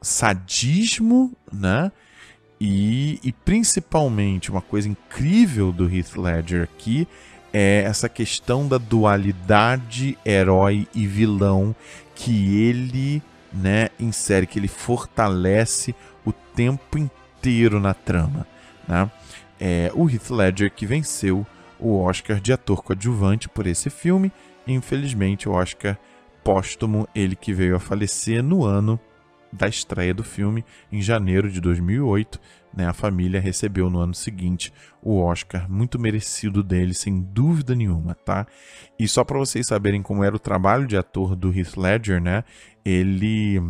sadismo, 0.01 1.31
né? 1.51 1.91
E, 2.59 3.19
e 3.23 3.31
principalmente 3.31 4.51
uma 4.51 4.61
coisa 4.61 4.87
incrível 4.87 5.71
do 5.71 5.89
Heath 5.89 6.15
Ledger 6.15 6.63
aqui 6.63 7.07
é 7.53 7.83
essa 7.85 8.07
questão 8.07 8.67
da 8.67 8.77
dualidade 8.77 10.17
herói 10.25 10.87
e 10.93 11.07
vilão 11.07 11.75
que 12.15 12.61
ele 12.63 13.21
né, 13.51 13.89
insere, 13.99 14.45
que 14.45 14.59
ele 14.59 14.67
fortalece 14.67 15.95
o 16.23 16.31
tempo 16.31 16.97
inteiro 16.97 17.79
na 17.79 17.93
trama. 17.93 18.47
Né? 18.87 19.09
É, 19.59 19.91
o 19.93 20.09
Heath 20.09 20.29
Ledger 20.29 20.71
que 20.71 20.85
venceu 20.85 21.45
o 21.79 21.99
Oscar 21.99 22.39
de 22.39 22.53
ator 22.53 22.83
coadjuvante 22.83 23.49
por 23.49 23.65
esse 23.65 23.89
filme. 23.89 24.31
Infelizmente, 24.67 25.49
o 25.49 25.53
Oscar 25.53 25.97
póstumo, 26.43 27.07
ele 27.13 27.35
que 27.35 27.53
veio 27.53 27.75
a 27.75 27.79
falecer 27.79 28.43
no 28.43 28.63
ano 28.63 28.99
da 29.51 29.67
estreia 29.67 30.13
do 30.13 30.23
filme, 30.23 30.63
em 30.91 31.01
janeiro 31.01 31.49
de 31.51 31.59
2008. 31.59 32.39
Né, 32.73 32.87
a 32.87 32.93
família 32.93 33.41
recebeu 33.41 33.89
no 33.89 33.99
ano 33.99 34.13
seguinte 34.13 34.71
o 35.03 35.19
Oscar, 35.19 35.69
muito 35.69 35.99
merecido 35.99 36.63
dele, 36.63 36.93
sem 36.93 37.19
dúvida 37.19 37.75
nenhuma, 37.75 38.15
tá? 38.15 38.47
E 38.97 39.09
só 39.09 39.25
para 39.25 39.37
vocês 39.37 39.67
saberem 39.67 40.01
como 40.01 40.23
era 40.23 40.33
o 40.33 40.39
trabalho 40.39 40.87
de 40.87 40.95
ator 40.95 41.35
do 41.35 41.51
Heath 41.53 41.75
Ledger, 41.75 42.21
né? 42.21 42.45
Ele, 42.85 43.61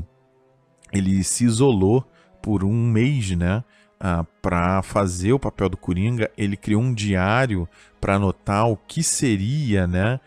ele 0.93 1.23
se 1.23 1.45
isolou 1.45 2.07
por 2.43 2.63
um 2.63 2.91
mês, 2.91 3.31
né? 3.31 3.63
Uh, 3.99 4.25
para 4.41 4.81
fazer 4.81 5.33
o 5.33 5.39
papel 5.39 5.69
do 5.69 5.77
Coringa, 5.77 6.29
ele 6.35 6.57
criou 6.57 6.81
um 6.81 6.93
diário 6.93 7.69
para 7.99 8.15
anotar 8.15 8.67
o 8.67 8.75
que 8.75 9.03
seria, 9.03 9.87
né? 9.87 10.19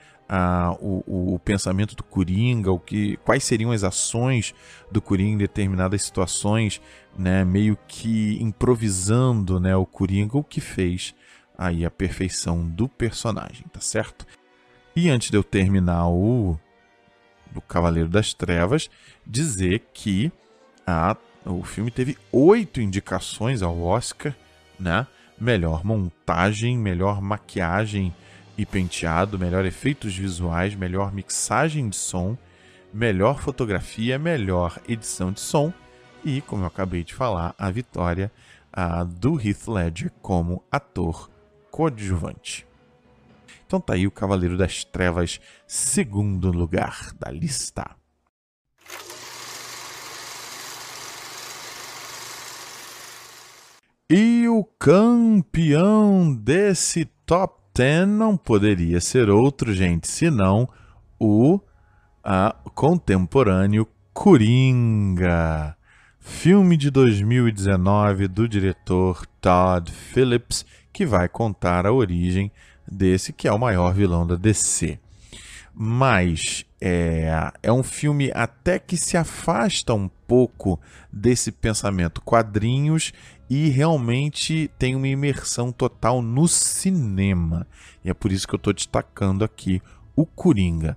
O, 0.80 1.34
o, 1.34 1.38
pensamento 1.38 1.94
do 1.94 2.02
Coringa, 2.02 2.72
o 2.72 2.78
que, 2.78 3.16
quais 3.18 3.44
seriam 3.44 3.70
as 3.70 3.84
ações 3.84 4.54
do 4.90 5.00
Coringa 5.00 5.34
em 5.34 5.38
determinadas 5.38 6.02
situações, 6.02 6.80
né, 7.16 7.44
meio 7.44 7.78
que 7.86 8.42
improvisando 8.42 9.60
né, 9.60 9.76
o 9.76 9.86
Coringa, 9.86 10.38
o 10.38 10.44
que 10.44 10.60
fez 10.60 11.14
aí 11.56 11.84
a 11.84 11.90
perfeição 11.90 12.66
do 12.66 12.88
personagem, 12.88 13.64
tá 13.72 13.80
certo? 13.80 14.26
E 14.96 15.08
antes 15.10 15.30
de 15.30 15.36
eu 15.36 15.44
terminar 15.44 16.08
o, 16.08 16.58
o 17.54 17.60
Cavaleiro 17.60 18.08
das 18.08 18.32
Trevas, 18.32 18.90
dizer 19.26 19.84
que 19.92 20.32
a, 20.86 21.16
o 21.44 21.62
filme 21.62 21.90
teve 21.90 22.16
oito 22.32 22.80
indicações 22.80 23.62
ao 23.62 23.80
Oscar, 23.80 24.34
né? 24.78 25.06
Melhor 25.38 25.84
montagem, 25.84 26.78
melhor 26.78 27.20
maquiagem 27.20 28.14
e 28.56 28.64
penteado, 28.64 29.38
melhor 29.38 29.64
efeitos 29.64 30.16
visuais, 30.16 30.74
melhor 30.74 31.12
mixagem 31.12 31.88
de 31.88 31.96
som, 31.96 32.36
melhor 32.92 33.40
fotografia, 33.40 34.18
melhor 34.18 34.78
edição 34.88 35.32
de 35.32 35.40
som 35.40 35.72
e, 36.24 36.40
como 36.40 36.62
eu 36.62 36.68
acabei 36.68 37.02
de 37.02 37.14
falar, 37.14 37.54
a 37.58 37.70
vitória 37.70 38.30
do 39.20 39.40
Heath 39.40 39.68
Ledger 39.68 40.10
como 40.22 40.62
ator 40.70 41.30
coadjuvante. 41.70 42.66
Então 43.66 43.80
tá 43.80 43.94
aí 43.94 44.06
o 44.06 44.10
Cavaleiro 44.10 44.56
das 44.56 44.84
Trevas, 44.84 45.40
segundo 45.66 46.50
lugar 46.50 47.12
da 47.18 47.30
lista. 47.30 47.84
E 54.08 54.46
o 54.48 54.62
campeão 54.78 56.32
desse 56.34 57.06
top 57.26 57.63
10 57.76 58.06
não 58.06 58.36
poderia 58.36 59.00
ser 59.00 59.28
outro, 59.28 59.74
gente, 59.74 60.06
senão 60.06 60.68
o 61.18 61.58
a, 62.22 62.54
contemporâneo 62.72 63.88
Coringa. 64.12 65.76
Filme 66.20 66.76
de 66.76 66.88
2019 66.88 68.28
do 68.28 68.48
diretor 68.48 69.26
Todd 69.40 69.90
Phillips, 69.90 70.64
que 70.92 71.04
vai 71.04 71.28
contar 71.28 71.84
a 71.84 71.92
origem 71.92 72.50
desse 72.86 73.32
que 73.32 73.48
é 73.48 73.52
o 73.52 73.58
maior 73.58 73.92
vilão 73.92 74.24
da 74.24 74.36
DC. 74.36 74.96
Mas 75.74 76.64
é, 76.80 77.50
é 77.60 77.72
um 77.72 77.82
filme 77.82 78.30
até 78.32 78.78
que 78.78 78.96
se 78.96 79.16
afasta 79.16 79.92
um 79.92 80.08
pouco 80.28 80.78
desse 81.12 81.50
pensamento 81.50 82.22
quadrinhos 82.22 83.12
e 83.48 83.68
realmente 83.68 84.70
tem 84.78 84.94
uma 84.94 85.08
imersão 85.08 85.70
total 85.70 86.22
no 86.22 86.48
cinema. 86.48 87.66
E 88.04 88.10
é 88.10 88.14
por 88.14 88.32
isso 88.32 88.46
que 88.46 88.54
eu 88.54 88.58
estou 88.58 88.72
destacando 88.72 89.44
aqui 89.44 89.82
o 90.16 90.24
Coringa. 90.24 90.96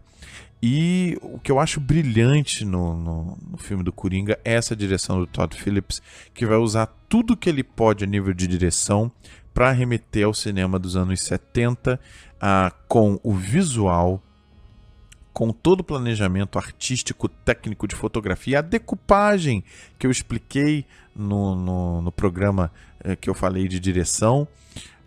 E 0.61 1.17
o 1.21 1.37
que 1.37 1.51
eu 1.51 1.59
acho 1.59 1.79
brilhante 1.79 2.65
no, 2.65 2.95
no, 2.95 3.37
no, 3.51 3.57
filme 3.57 3.83
do 3.83 3.93
Coringa 3.93 4.39
é 4.43 4.55
essa 4.55 4.75
direção 4.75 5.19
do 5.19 5.27
Todd 5.27 5.55
Phillips, 5.55 6.01
que 6.33 6.45
vai 6.47 6.57
usar 6.57 6.87
tudo 7.07 7.37
que 7.37 7.47
ele 7.47 7.63
pode 7.63 8.03
a 8.03 8.07
nível 8.07 8.33
de 8.33 8.47
direção 8.47 9.11
para 9.53 9.71
remeter 9.71 10.25
ao 10.25 10.33
cinema 10.33 10.79
dos 10.79 10.95
anos 10.95 11.21
70, 11.21 11.99
ah, 12.41 12.71
com 12.87 13.19
o 13.23 13.33
visual, 13.33 14.21
com 15.38 15.51
todo 15.51 15.81
o 15.81 15.83
planejamento 15.83 16.57
artístico, 16.57 17.29
técnico 17.29 17.88
de 17.88 17.93
fotografia, 17.93 18.57
a 18.57 18.61
decupagem 18.63 19.63
que 19.99 20.07
eu 20.07 20.09
expliquei 20.09 20.83
no, 21.15 21.55
no, 21.55 22.01
no 22.01 22.11
programa 22.11 22.71
eh, 23.03 23.15
que 23.15 23.29
eu 23.29 23.35
falei 23.35 23.67
de 23.67 23.79
direção. 23.79 24.47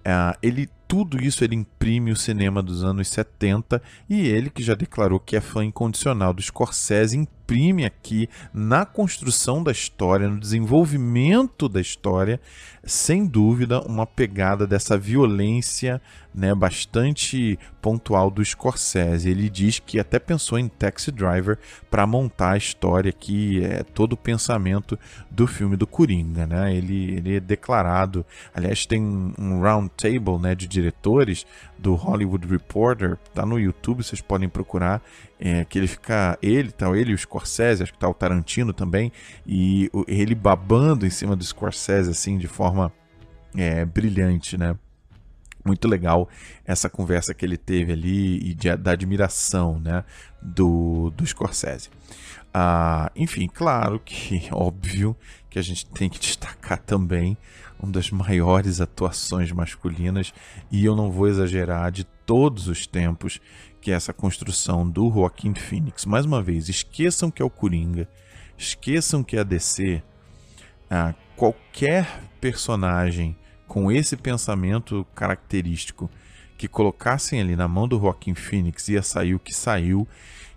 Ah, 0.05 0.39
ele 0.41 0.71
tudo 0.87 1.23
isso 1.23 1.45
ele 1.45 1.55
imprime 1.55 2.11
o 2.11 2.17
cinema 2.17 2.63
dos 2.63 2.83
anos 2.83 3.07
70 3.09 3.81
e 4.09 4.27
ele 4.27 4.51
que 4.51 4.61
já 4.61 4.75
declarou 4.75 5.21
que 5.21 5.37
é 5.37 5.41
fã 5.41 5.65
incondicional 5.65 6.33
do 6.33 6.43
Scorsese 6.43 7.17
imprime 7.17 7.85
aqui 7.85 8.29
na 8.53 8.85
construção 8.85 9.63
da 9.63 9.71
história, 9.71 10.29
no 10.29 10.41
desenvolvimento 10.41 11.69
da 11.69 11.81
história, 11.81 12.41
sem 12.83 13.25
dúvida 13.25 13.81
uma 13.83 14.05
pegada 14.05 14.67
dessa 14.67 14.99
violência 14.99 16.03
né, 16.35 16.55
bastante 16.55 17.59
pontual 17.83 18.31
do 18.31 18.45
Scorsese. 18.45 19.29
Ele 19.29 19.49
diz 19.49 19.79
que 19.79 19.99
até 19.99 20.19
pensou 20.19 20.59
em 20.59 20.69
Taxi 20.69 21.11
Driver 21.11 21.59
para 21.91 22.07
montar 22.07 22.53
a 22.53 22.57
história 22.57 23.13
que 23.13 23.65
é 23.65 23.83
todo 23.83 24.13
o 24.13 24.17
pensamento 24.17 24.99
do 25.31 25.47
filme 25.47 25.77
do 25.77 25.87
Coringa. 25.87 26.47
Né? 26.47 26.75
Ele, 26.75 27.15
ele 27.17 27.37
é 27.37 27.41
declarado, 27.41 28.25
aliás, 28.55 28.87
tem 28.87 29.03
um 29.03 29.61
round 29.61 29.91
table 29.97 30.39
né, 30.41 30.55
de 30.55 30.67
diretores 30.67 31.47
do 31.79 31.95
Hollywood 31.95 32.47
Reporter, 32.47 33.17
tá 33.35 33.45
no 33.47 33.59
YouTube, 33.59 34.05
vocês 34.05 34.21
podem 34.21 34.49
procurar, 34.49 35.03
é, 35.39 35.65
que 35.65 35.79
ele 35.79 35.87
fica, 35.87 36.39
ele, 36.43 36.71
tá, 36.71 36.95
ele 36.97 37.15
o 37.15 37.19
Scorsese, 37.19 37.83
acho 37.83 37.93
que 37.93 37.99
tá 37.99 38.09
o 38.09 38.13
Tarantino 38.13 38.73
também, 38.75 39.11
e 39.47 39.91
ele 40.07 40.35
babando 40.35 41.07
em 41.07 41.11
cima 41.11 41.35
do 41.35 41.43
Scorsese, 41.43 42.11
assim, 42.11 42.37
de 42.37 42.47
forma 42.47 42.93
é, 43.57 43.85
brilhante, 43.85 44.59
né? 44.59 44.77
Muito 45.71 45.87
legal 45.87 46.29
essa 46.65 46.91
conversa 46.91 47.33
que 47.33 47.45
ele 47.45 47.57
teve 47.57 47.93
ali 47.93 48.39
e 48.39 48.55
de, 48.55 48.77
da 48.77 48.91
admiração 48.91 49.79
né, 49.79 50.05
do, 50.43 51.11
do 51.11 51.25
Scorsese. 51.25 51.89
Ah, 52.53 53.13
enfim, 53.15 53.47
claro 53.47 54.01
que 54.05 54.49
óbvio 54.51 55.17
que 55.49 55.59
a 55.59 55.63
gente 55.63 55.87
tem 55.87 56.11
que 56.11 56.19
destacar 56.19 56.79
também 56.79 57.39
uma 57.81 57.93
das 57.93 58.11
maiores 58.11 58.81
atuações 58.81 59.53
masculinas 59.53 60.35
e 60.71 60.85
eu 60.85 60.97
não 60.97 61.11
vou 61.11 61.29
exagerar 61.29 61.91
de 61.93 62.05
todos 62.05 62.67
os 62.67 62.87
tempos 62.87 63.41
que 63.81 63.93
é 63.93 63.95
essa 63.95 64.13
construção 64.13 64.89
do 64.89 65.11
Joaquim 65.11 65.55
Phoenix. 65.55 66.05
Mais 66.05 66.27
uma 66.27 66.43
vez, 66.43 66.69
esqueçam 66.69 67.31
que 67.31 67.41
é 67.41 67.45
o 67.45 67.49
Coringa, 67.49 68.09
esqueçam 68.59 69.23
que 69.23 69.37
é 69.37 69.41
a 69.41 69.45
DC. 69.45 70.03
Ah, 70.91 71.15
qualquer 71.37 72.25
personagem 72.41 73.37
com 73.71 73.93
esse 73.93 74.17
pensamento 74.17 75.07
característico 75.15 76.11
que 76.59 76.67
colocassem 76.67 77.41
ali 77.41 77.55
na 77.55 77.69
mão 77.69 77.87
do 77.87 78.01
Joaquim 78.01 78.35
Phoenix 78.35 78.89
ia 78.89 79.01
sair 79.01 79.33
o 79.33 79.39
que 79.39 79.55
saiu. 79.55 80.09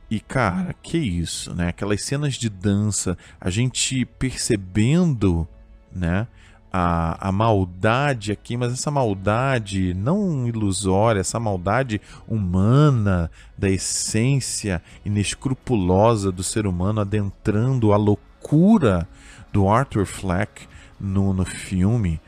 E 0.10 0.20
cara, 0.20 0.74
que 0.82 0.98
isso, 0.98 1.54
né? 1.54 1.68
Aquelas 1.68 2.02
cenas 2.04 2.34
de 2.34 2.50
dança, 2.50 3.16
a 3.40 3.52
gente 3.52 4.04
percebendo, 4.04 5.48
né? 5.96 6.26
A, 6.72 7.30
a 7.30 7.32
maldade 7.32 8.32
aqui, 8.32 8.58
mas 8.58 8.74
essa 8.74 8.90
maldade 8.90 9.94
não 9.94 10.48
ilusória, 10.48 11.20
essa 11.20 11.40
maldade 11.40 12.02
humana, 12.28 13.30
da 13.56 13.70
essência 13.70 14.82
inescrupulosa 15.06 16.32
do 16.32 16.42
ser 16.42 16.66
humano 16.66 17.02
adentrando 17.02 17.94
a 17.94 17.96
loucura 17.96 19.08
do 19.52 19.70
Arthur 19.70 20.08
Fleck 20.08 20.68
no, 21.00 21.32
no 21.32 21.46
filme 21.46 22.20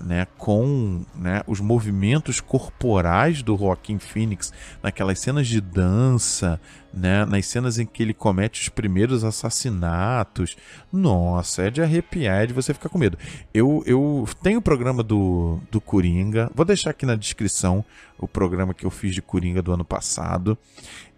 né, 0.00 0.26
com 0.38 1.04
né, 1.14 1.42
os 1.48 1.58
movimentos 1.58 2.40
corporais 2.40 3.42
do 3.42 3.56
Joaquim 3.56 3.98
Phoenix 3.98 4.52
naquelas 4.80 5.18
cenas 5.18 5.48
de 5.48 5.60
dança, 5.60 6.60
né, 6.94 7.24
nas 7.24 7.46
cenas 7.46 7.78
em 7.78 7.84
que 7.84 8.02
ele 8.02 8.14
comete 8.14 8.60
os 8.60 8.68
primeiros 8.68 9.24
assassinatos. 9.24 10.56
Nossa, 10.92 11.62
é 11.62 11.70
de 11.70 11.82
arrepiar, 11.82 12.42
é 12.42 12.46
de 12.46 12.52
você 12.52 12.72
ficar 12.72 12.88
com 12.88 12.98
medo. 12.98 13.18
Eu, 13.52 13.82
eu 13.84 14.28
tenho 14.42 14.60
o 14.60 14.62
programa 14.62 15.02
do, 15.02 15.58
do 15.70 15.80
Coringa, 15.80 16.48
vou 16.54 16.64
deixar 16.64 16.90
aqui 16.90 17.04
na 17.04 17.16
descrição 17.16 17.84
o 18.18 18.28
programa 18.28 18.72
que 18.72 18.86
eu 18.86 18.90
fiz 18.90 19.12
de 19.12 19.22
Coringa 19.22 19.60
do 19.60 19.72
ano 19.72 19.84
passado. 19.84 20.56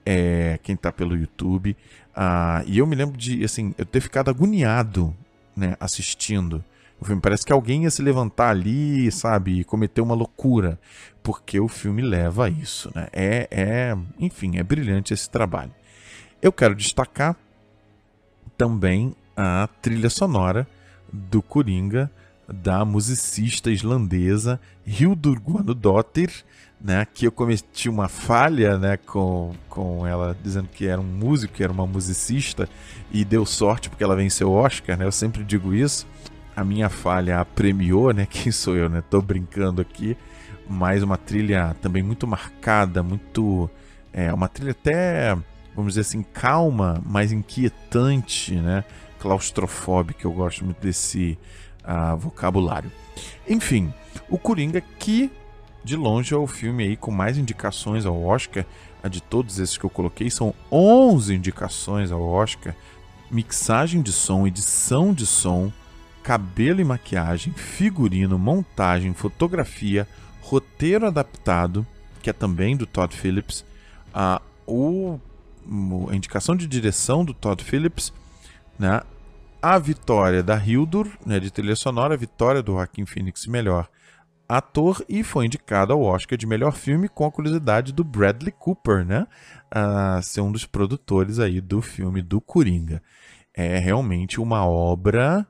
É, 0.06 0.58
quem 0.62 0.74
está 0.74 0.92
pelo 0.92 1.16
YouTube. 1.16 1.74
Ah, 2.14 2.62
e 2.66 2.78
eu 2.78 2.86
me 2.86 2.94
lembro 2.94 3.16
de 3.16 3.42
assim, 3.42 3.74
eu 3.76 3.86
ter 3.86 4.00
ficado 4.00 4.28
agoniado 4.28 5.14
né, 5.56 5.76
assistindo 5.80 6.62
o 7.04 7.06
filme 7.06 7.20
parece 7.20 7.44
que 7.44 7.52
alguém 7.52 7.82
ia 7.82 7.90
se 7.90 8.00
levantar 8.02 8.48
ali, 8.48 9.12
sabe, 9.12 9.60
e 9.60 9.64
cometer 9.64 10.00
uma 10.00 10.14
loucura, 10.14 10.80
porque 11.22 11.60
o 11.60 11.68
filme 11.68 12.00
leva 12.00 12.46
a 12.46 12.48
isso, 12.48 12.90
né? 12.94 13.08
É, 13.12 13.46
é, 13.50 13.96
enfim, 14.18 14.56
é 14.56 14.62
brilhante 14.62 15.12
esse 15.12 15.28
trabalho. 15.28 15.70
Eu 16.40 16.50
quero 16.50 16.74
destacar 16.74 17.36
também 18.56 19.14
a 19.36 19.68
trilha 19.82 20.08
sonora 20.08 20.66
do 21.12 21.42
Coringa 21.42 22.10
da 22.48 22.84
musicista 22.84 23.70
islandesa 23.70 24.58
Hildur 24.86 25.40
Guðnadóttir, 25.40 26.30
né, 26.80 27.06
que 27.12 27.26
eu 27.26 27.32
cometi 27.32 27.88
uma 27.88 28.08
falha 28.08 28.78
né, 28.78 28.96
com, 28.96 29.54
com 29.68 30.06
ela 30.06 30.36
dizendo 30.42 30.68
que 30.68 30.86
era 30.86 31.00
um 31.00 31.04
músico, 31.04 31.54
que 31.54 31.64
era 31.64 31.72
uma 31.72 31.86
musicista, 31.86 32.68
e 33.10 33.24
deu 33.24 33.44
sorte 33.46 33.88
porque 33.88 34.04
ela 34.04 34.16
venceu 34.16 34.50
o 34.50 34.54
Oscar, 34.54 34.96
né, 34.96 35.04
eu 35.04 35.12
sempre 35.12 35.42
digo 35.44 35.74
isso 35.74 36.06
a 36.54 36.64
minha 36.64 36.88
falha 36.88 37.40
a 37.40 37.44
premiou, 37.44 38.12
né? 38.12 38.26
Quem 38.30 38.52
sou 38.52 38.76
eu, 38.76 38.88
né? 38.88 39.02
Tô 39.08 39.20
brincando 39.20 39.80
aqui, 39.80 40.16
mas 40.68 41.02
uma 41.02 41.16
trilha 41.16 41.76
também 41.80 42.02
muito 42.02 42.26
marcada, 42.26 43.02
muito 43.02 43.70
é 44.12 44.32
uma 44.32 44.48
trilha 44.48 44.70
até 44.70 45.36
vamos 45.74 45.92
dizer 45.94 46.02
assim 46.02 46.22
calma, 46.22 47.02
mas 47.04 47.32
inquietante, 47.32 48.54
né? 48.54 48.84
Claustrofóbica. 49.18 50.26
Eu 50.26 50.32
gosto 50.32 50.64
muito 50.64 50.80
desse 50.80 51.38
uh, 51.82 52.16
vocabulário. 52.16 52.90
Enfim, 53.48 53.92
o 54.28 54.38
Coringa 54.38 54.80
que 54.80 55.30
de 55.82 55.96
longe 55.96 56.32
é 56.32 56.36
o 56.36 56.46
filme 56.46 56.84
aí 56.84 56.96
com 56.96 57.10
mais 57.10 57.36
indicações 57.36 58.06
ao 58.06 58.22
Oscar. 58.22 58.64
A 59.02 59.08
de 59.08 59.22
todos 59.22 59.58
esses 59.58 59.76
que 59.76 59.84
eu 59.84 59.90
coloquei 59.90 60.30
são 60.30 60.54
11 60.72 61.34
indicações 61.34 62.10
ao 62.10 62.22
Oscar. 62.22 62.74
Mixagem 63.30 64.00
de 64.00 64.12
som, 64.12 64.46
edição 64.46 65.12
de 65.12 65.26
som, 65.26 65.70
cabelo 66.24 66.80
e 66.80 66.84
maquiagem, 66.84 67.52
figurino, 67.52 68.38
montagem, 68.38 69.12
fotografia, 69.12 70.08
roteiro 70.40 71.06
adaptado, 71.06 71.86
que 72.22 72.30
é 72.30 72.32
também 72.32 72.74
do 72.74 72.86
Todd 72.86 73.14
Phillips, 73.14 73.62
a, 74.12 74.40
o, 74.66 75.20
a 76.10 76.16
indicação 76.16 76.56
de 76.56 76.66
direção 76.66 77.26
do 77.26 77.34
Todd 77.34 77.62
Phillips, 77.62 78.10
né, 78.78 79.02
a 79.60 79.78
vitória 79.78 80.42
da 80.42 80.56
Hildur, 80.56 81.06
né, 81.26 81.38
de 81.38 81.50
trilha 81.50 81.76
sonora, 81.76 82.14
a 82.14 82.18
vitória 82.18 82.62
do 82.62 82.72
Joaquim 82.72 83.04
Phoenix, 83.04 83.46
melhor 83.46 83.86
ator, 84.48 85.04
e 85.06 85.22
foi 85.22 85.44
indicado 85.44 85.92
ao 85.92 86.02
Oscar 86.02 86.38
de 86.38 86.46
melhor 86.46 86.72
filme 86.72 87.06
com 87.06 87.26
a 87.26 87.30
curiosidade 87.30 87.92
do 87.92 88.02
Bradley 88.02 88.52
Cooper, 88.52 89.04
né, 89.04 89.26
a 89.70 90.22
ser 90.22 90.40
um 90.40 90.50
dos 90.50 90.64
produtores 90.64 91.38
aí 91.38 91.60
do 91.60 91.82
filme 91.82 92.22
do 92.22 92.40
Coringa. 92.40 93.02
é 93.54 93.78
realmente 93.78 94.40
uma 94.40 94.66
obra 94.66 95.46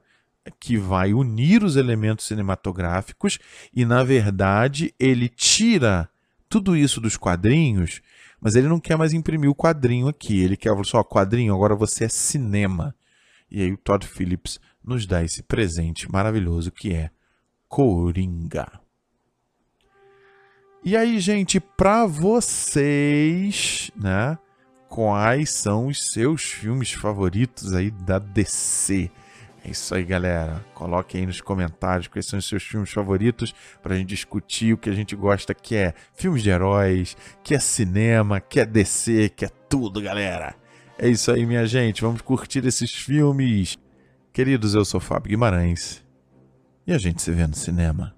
que 0.61 0.77
vai 0.77 1.15
unir 1.15 1.63
os 1.63 1.77
elementos 1.77 2.27
cinematográficos 2.27 3.39
e, 3.75 3.85
na 3.85 4.03
verdade, 4.03 4.95
ele 4.99 5.29
tira 5.29 6.09
tudo 6.49 6.77
isso 6.77 7.01
dos 7.01 7.17
quadrinhos, 7.17 8.01
mas 8.41 8.55
ele 8.55 8.69
não 8.69 8.79
quer 8.79 8.97
mais 8.97 9.13
imprimir 9.13 9.51
o 9.51 9.55
quadrinho 9.55 10.09
aqui. 10.09 10.41
Ele 10.41 10.57
quer 10.57 10.73
só 10.85 11.03
quadrinho, 11.03 11.55
agora 11.55 11.75
você 11.75 12.05
é 12.05 12.09
cinema. 12.09 12.95
E 13.51 13.63
aí 13.63 13.73
o 13.73 13.77
Todd 13.77 14.07
Phillips 14.07 14.61
nos 14.85 15.07
dá 15.07 15.25
esse 15.25 15.43
presente 15.43 16.11
maravilhoso 16.11 16.71
que 16.71 16.93
é 16.93 17.11
Coringa. 17.69 18.81
E 20.85 20.97
aí, 20.97 21.19
gente, 21.19 21.59
para 21.59 22.05
vocês, 22.05 23.91
né? 23.97 24.39
Quais 24.89 25.51
são 25.51 25.87
os 25.87 26.13
seus 26.13 26.43
filmes 26.43 26.93
favoritos 26.93 27.73
aí 27.73 27.91
da 27.91 28.19
DC? 28.19 29.11
É 29.65 29.71
isso 29.71 29.95
aí, 29.95 30.05
galera. 30.05 30.63
Coloque 30.75 31.17
aí 31.17 31.25
nos 31.25 31.41
comentários 31.41 32.07
quais 32.07 32.27
são 32.27 32.39
os 32.39 32.47
seus 32.47 32.63
filmes 32.63 32.91
favoritos 32.91 33.55
para 33.83 33.95
a 33.95 33.97
gente 33.97 34.09
discutir 34.09 34.75
o 34.75 34.77
que 34.77 34.91
a 34.91 34.93
gente 34.93 35.17
gosta, 35.17 35.55
que 35.55 35.75
é 35.75 35.95
filmes 36.15 36.43
de 36.43 36.51
heróis, 36.51 37.17
que 37.43 37.55
é 37.55 37.59
cinema, 37.59 38.41
que 38.41 38.61
é 38.61 38.67
DC, 38.67 39.31
que 39.31 39.47
é 39.47 39.51
tudo, 39.69 40.03
galera. 40.03 40.55
É 40.99 41.09
isso 41.09 41.33
aí, 41.33 41.47
minha 41.47 41.67
gente. 41.67 42.03
Vamos 42.03 42.21
curtir 42.21 42.65
esses 42.67 42.93
filmes. 42.93 43.79
Queridos, 44.35 44.75
eu 44.75 44.85
sou 44.85 45.01
Fábio 45.01 45.31
Guimarães 45.31 46.05
e 46.87 46.93
a 46.93 46.99
gente 46.99 47.23
se 47.23 47.31
vê 47.31 47.47
no 47.47 47.55
cinema. 47.55 48.15